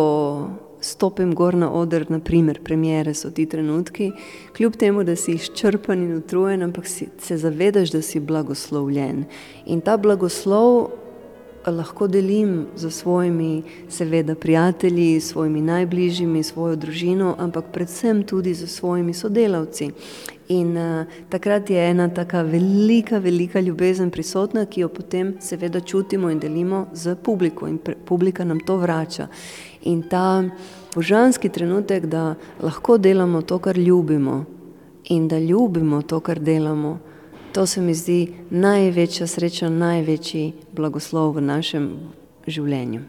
stopim 0.87 1.33
gor 1.35 1.55
na 1.55 1.71
oder, 1.73 2.05
naprimer, 2.11 2.61
premjere 2.63 3.13
so 3.13 3.31
ti 3.31 3.45
trenutki, 3.45 4.11
kljub 4.57 4.77
temu, 4.79 5.03
da 5.03 5.15
si 5.15 5.35
izčrpan 5.35 6.03
in 6.03 6.15
utrujen, 6.17 6.63
ampak 6.63 6.87
si, 6.87 7.09
se 7.19 7.37
zavedaš, 7.37 7.91
da 7.91 8.01
si 8.01 8.19
blagoslovljen. 8.19 9.25
In 9.65 9.81
ta 9.81 9.97
blagoslov 9.97 10.87
lahko 11.71 12.07
delim 12.07 12.65
z 12.75 12.91
svojimi, 12.91 13.63
seveda, 13.89 14.35
prijatelji, 14.35 15.19
svojimi 15.21 15.61
najbližjimi, 15.61 16.43
svojo 16.43 16.75
družino, 16.75 17.35
ampak 17.39 17.65
predvsem 17.73 18.23
tudi 18.23 18.53
z 18.53 18.67
svojimi 18.67 19.13
sodelavci. 19.13 19.91
In 20.47 20.77
uh, 20.77 21.05
takrat 21.29 21.69
je 21.69 21.89
ena 21.89 22.07
tako 22.09 22.43
velika, 22.43 23.17
velika 23.17 23.59
ljubezen 23.59 24.11
prisotna, 24.11 24.65
ki 24.65 24.81
jo 24.81 24.87
potem 24.89 25.35
seveda 25.39 25.79
čutimo 25.79 26.29
in 26.29 26.39
delimo 26.39 26.85
z 26.93 27.15
publiko, 27.15 27.67
in 27.67 27.79
publika 28.05 28.43
nam 28.43 28.59
to 28.59 28.77
vrača. 28.77 29.27
In 29.81 30.03
ta 30.09 30.43
božanski 30.95 31.49
trenutek, 31.49 32.05
da 32.05 32.35
lahko 32.61 32.97
delamo 32.97 33.41
to, 33.41 33.59
kar 33.59 33.77
ljubimo, 33.77 34.45
in 35.09 35.27
da 35.27 35.39
ljubimo 35.39 36.01
to, 36.01 36.19
kar 36.19 36.39
delamo, 36.39 36.99
To 37.57 37.65
se 37.65 37.81
mi 37.81 37.93
zdi 37.97 38.27
največja 38.53 39.25
sreča, 39.25 39.65
največji 39.73 40.75
blagoslov 40.77 41.39
v 41.39 41.41
našem 41.41 41.87
življenju. 42.45 42.99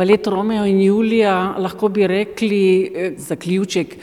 Balet 0.00 0.30
Romeo 0.32 0.62
in 0.64 0.78
Julija, 0.80 1.34
lahko 1.60 1.90
bi 1.92 2.06
rekli, 2.08 2.60
eh, 2.88 3.10
zaključek 3.20 3.98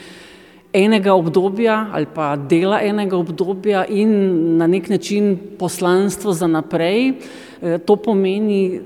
enega 0.72 1.14
obdobja 1.18 1.90
ali 1.92 2.06
pa 2.14 2.36
dela 2.36 2.78
enega 2.86 3.16
obdobja 3.16 3.82
in 3.90 4.56
na 4.58 4.66
nek 4.66 4.88
način 4.88 5.36
poslanstvo 5.58 6.32
za 6.32 6.46
naprej. 6.46 7.14
Eh, 7.62 7.78
to 7.78 7.96
pomeni, 7.96 8.80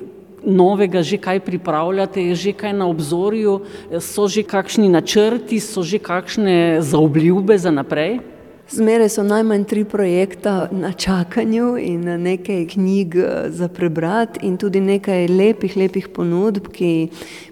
novega 0.45 1.03
že 1.03 1.17
kaj 1.17 1.41
pripravljate, 1.41 2.23
je 2.29 2.35
že 2.35 2.53
kaj 2.53 2.73
na 2.73 2.87
obzorju, 2.87 3.61
so 4.01 4.29
že 4.29 4.43
kakšni 4.43 4.89
načrti, 4.89 5.61
so 5.61 5.83
že 5.83 5.99
kakšne 5.99 6.83
zaobljube 6.83 7.59
za 7.59 7.71
naprej? 7.71 8.21
Zmeraj 8.67 9.09
so 9.09 9.23
najmanj 9.23 9.65
tri 9.65 9.85
projekta 9.85 10.69
na 10.73 10.93
čakanju 10.93 11.77
in 11.79 12.03
nekaj 12.23 12.67
knjig 12.67 13.17
eh, 13.17 13.47
za 13.49 13.69
prebrati 13.69 14.41
in 14.43 14.57
tudi 14.57 14.81
nekaj 14.81 15.29
lepih, 15.29 15.77
lepih 15.77 16.09
ponudb, 16.09 16.67
ki 16.75 17.09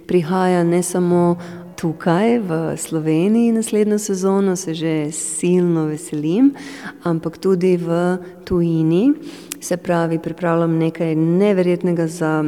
prihaja 0.06 0.64
ne 0.64 0.82
samo 0.82 1.36
tukaj 1.84 2.38
v 2.38 2.76
Sloveniji 2.76 3.52
naslednjo 3.52 3.98
sezono, 3.98 4.56
se 4.56 4.74
že 4.74 5.12
silno 5.12 5.84
veselim, 5.84 6.54
ampak 7.04 7.36
tudi 7.38 7.76
v 7.76 8.16
tujini. 8.44 9.12
Se 9.60 9.76
pravi, 9.76 10.18
pripravljam 10.18 10.78
nekaj 10.78 11.14
neverjetnega 11.14 12.06
za 12.08 12.40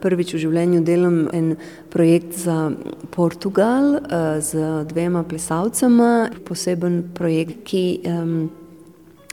prvič 0.00 0.34
v 0.34 0.42
življenju. 0.44 0.80
Delam 0.84 1.28
en 1.32 1.56
projekt 1.88 2.36
za 2.36 2.72
Portugal 3.16 3.96
z 4.40 4.84
dvema 4.92 5.24
plesalcema, 5.24 6.28
poseben 6.44 7.02
projekt, 7.16 7.64
ki 7.64 7.84
um, 8.04 8.50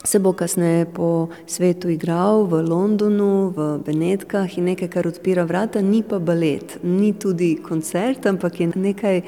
se 0.04 0.18
bo 0.18 0.32
kasneje 0.32 0.84
po 0.84 1.28
svetu 1.46 1.88
igral 1.88 2.44
v 2.44 2.62
Londonu, 2.62 3.52
v 3.56 3.78
Benetkah 3.84 4.58
in 4.58 4.64
nekaj, 4.72 4.88
kar 4.88 5.06
odpira 5.06 5.44
vrata, 5.44 5.80
ni 5.80 6.02
pa 6.02 6.18
balet, 6.18 6.78
ni 6.82 7.12
tudi 7.12 7.56
koncert, 7.62 8.26
ampak 8.26 8.60
je 8.60 8.70
nekaj 8.74 9.20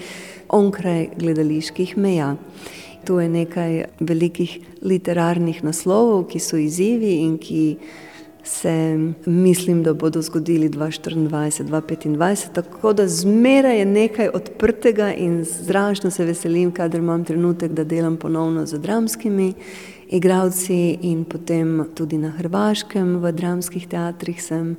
onkraj 0.48 1.08
gledaliških 1.18 1.96
meja. 1.96 2.36
Tu 3.04 3.18
je 3.18 3.28
nekaj 3.28 3.84
velikih 4.00 4.60
literarnih 4.82 5.64
naslovov, 5.64 6.24
ki 6.30 6.38
so 6.40 6.56
izzivi 6.56 7.20
in 7.26 7.38
ki 7.38 7.78
se 8.44 8.98
mislim, 9.26 9.82
da 9.82 9.94
bodo 9.94 10.22
zgodili 10.22 10.68
2024-2025, 10.68 12.52
tako 12.52 12.92
da 12.92 13.08
zmeraj 13.08 13.78
je 13.78 13.84
nekaj 13.86 14.28
odprtega 14.34 15.14
in 15.14 15.44
zračno 15.44 16.10
se 16.10 16.24
veselim, 16.24 16.72
kadar 16.72 17.00
imam 17.00 17.24
trenutek, 17.24 17.72
da 17.72 17.84
delam 17.84 18.16
ponovno 18.16 18.66
z 18.66 18.78
dramskimi 18.78 19.52
igravci 20.12 20.98
in 21.02 21.24
potem 21.24 21.88
tudi 21.94 22.20
na 22.20 22.30
Hrvaškem 22.36 23.16
v 23.18 23.32
dramskih 23.32 23.88
teatrih 23.88 24.42
sem 24.42 24.76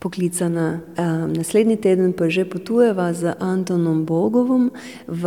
poklicana. 0.00 0.80
Naslednji 1.28 1.76
teden 1.76 2.16
pa 2.16 2.26
že 2.32 2.48
potujeva 2.48 3.12
z 3.12 3.36
Antonom 3.38 4.04
Bogovom 4.08 4.72
v 5.06 5.22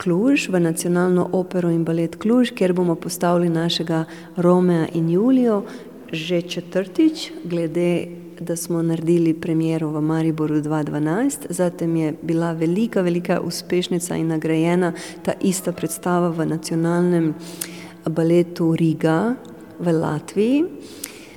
Kluž, 0.00 0.48
v 0.48 0.56
Nacionalno 0.56 1.28
opero 1.36 1.68
in 1.68 1.84
balet 1.84 2.16
Kluž, 2.16 2.56
kjer 2.56 2.72
bomo 2.72 2.96
postavili 2.96 3.52
našega 3.52 4.08
Romea 4.36 4.88
in 4.94 5.10
Julijo 5.10 5.66
že 6.12 6.42
četrtič, 6.42 7.30
glede 7.44 8.06
da 8.40 8.56
smo 8.56 8.82
naredili 8.82 9.34
premiero 9.34 9.90
v 9.90 10.00
Mariboru 10.00 10.54
2012, 10.54 11.46
zatem 11.50 11.96
je 11.96 12.14
bila 12.22 12.52
velika, 12.52 13.02
velika 13.02 13.40
uspešnica 13.40 14.16
in 14.16 14.26
nagrajena 14.26 14.92
ta 15.22 15.32
ista 15.40 15.72
predstava 15.72 16.28
v 16.28 16.46
nacionalnem 16.46 17.34
baletu 18.06 18.76
Riga 18.76 19.34
v 19.78 19.92
Latviji. 19.92 20.64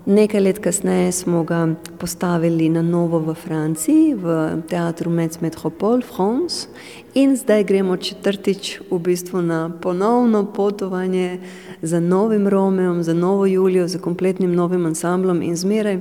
Nekaj 0.06 0.42
let 0.42 0.60
kasneje 0.60 1.12
smo 1.12 1.44
ga 1.44 1.76
postavili 2.00 2.70
na 2.70 2.82
novo 2.82 3.20
v 3.20 3.34
Franciji, 3.34 4.14
v 4.14 4.60
teatru 4.68 5.10
Metz 5.10 5.40
Metropole 5.42 6.02
France 6.02 6.68
in 7.14 7.38
zdaj 7.38 7.64
gremo 7.64 7.98
četrtič 7.98 8.80
v 8.92 9.00
bistvu 9.00 9.42
na 9.42 9.72
ponovno 9.82 10.46
potovanje 10.54 11.40
za 11.82 12.00
novim 12.00 12.48
Romeom, 12.48 13.04
za 13.04 13.14
novo 13.14 13.46
Julijo, 13.46 13.88
za 13.88 14.00
kompletnim 14.00 14.56
novim 14.56 14.86
ansamblom 14.86 15.42
in 15.42 15.56
zmeraj, 15.56 16.00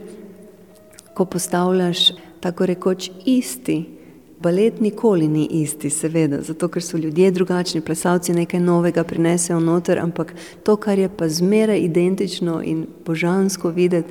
ko 1.15 1.25
postavljaš 1.25 2.11
tako 2.41 2.67
rekoč 2.67 3.11
isti 3.25 4.02
Balet 4.43 4.81
nikoli 4.81 5.29
ni 5.29 5.47
isti, 5.47 5.91
seveda, 5.91 6.41
zato 6.43 6.69
ker 6.69 6.83
so 6.83 6.99
ljudje 6.99 7.31
drugačni, 7.31 7.81
plesalci 7.81 8.33
nekaj 8.35 8.61
novega 8.61 9.05
prinesejo 9.05 9.61
noter, 9.61 9.99
ampak 9.99 10.35
to, 10.63 10.77
kar 10.77 10.99
je 10.99 11.09
pa 11.09 11.29
zmeraj 11.29 11.79
identično 11.79 12.63
in 12.65 12.87
božansko 13.07 13.71
videti, 13.71 14.09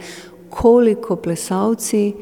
koliko 0.50 1.16
plesalci 1.16 2.14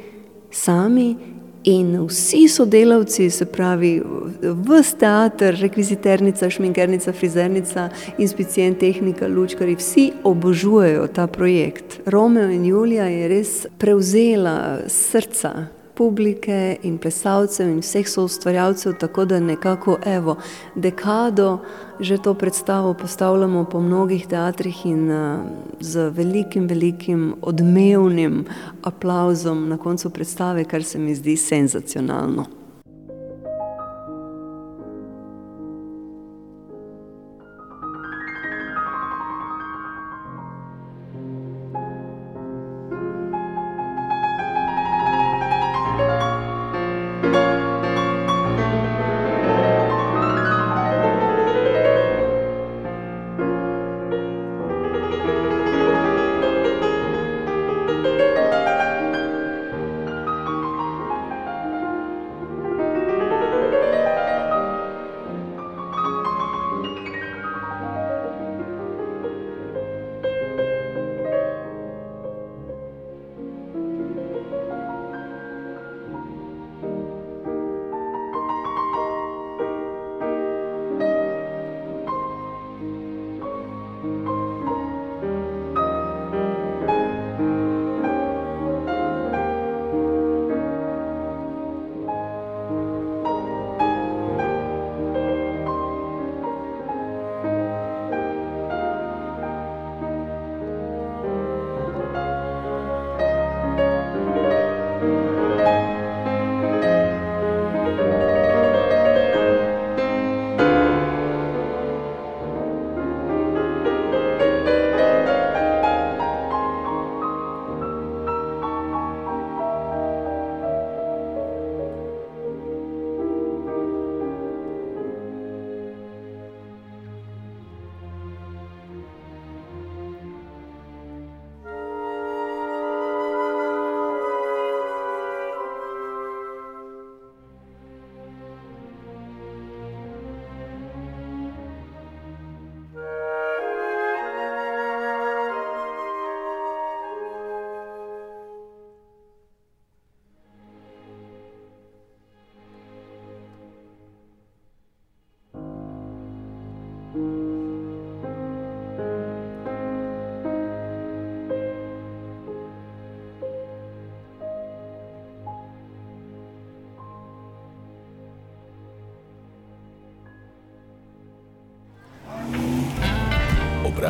sami 0.52 1.16
in 1.64 2.08
vsi 2.08 2.48
sodelavci, 2.48 3.30
se 3.30 3.46
pravi, 3.46 4.02
vse 4.42 4.98
teater, 5.00 5.58
rekviziternica, 5.62 6.50
šminkernica, 6.50 7.14
frizernica, 7.14 7.90
inspicient, 8.18 8.80
tehnika, 8.80 9.28
lučkari, 9.28 9.76
vsi 9.76 10.12
obožujejo 10.24 11.08
ta 11.08 11.28
projekt. 11.28 12.00
Romeo 12.06 12.50
in 12.50 12.66
Julija 12.66 13.06
je 13.06 13.28
res 13.28 13.66
prevzela 13.78 14.80
srca 14.88 15.79
publike 16.00 16.78
in 16.88 16.98
plesalcev 16.98 17.68
in 17.68 17.82
vseh 17.84 18.08
soustvarjalcev, 18.08 18.94
tako 19.00 19.26
da 19.26 19.40
nekako 19.40 19.98
evo, 20.06 20.38
dekado 20.76 21.60
že 22.00 22.18
to 22.18 22.34
predstavo 22.34 22.94
postavljamo 22.94 23.66
po 23.66 23.82
mnogih 23.82 24.28
teatrih 24.28 24.86
in 24.86 25.12
uh, 25.12 25.40
z 25.80 26.10
velikim, 26.10 26.68
velikim 26.68 27.36
odmevnim 27.42 28.46
aplauzom 28.84 29.68
na 29.70 29.78
koncu 29.78 30.10
predstave, 30.10 30.64
kar 30.64 30.84
se 30.84 31.00
mi 31.00 31.16
zdi 31.16 31.38
senzacionalno. 31.38 32.59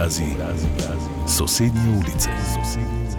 Obrazi 0.10 1.10
sosednje 1.38 1.90
ulice. 2.00 2.30
Sosednje 2.56 3.19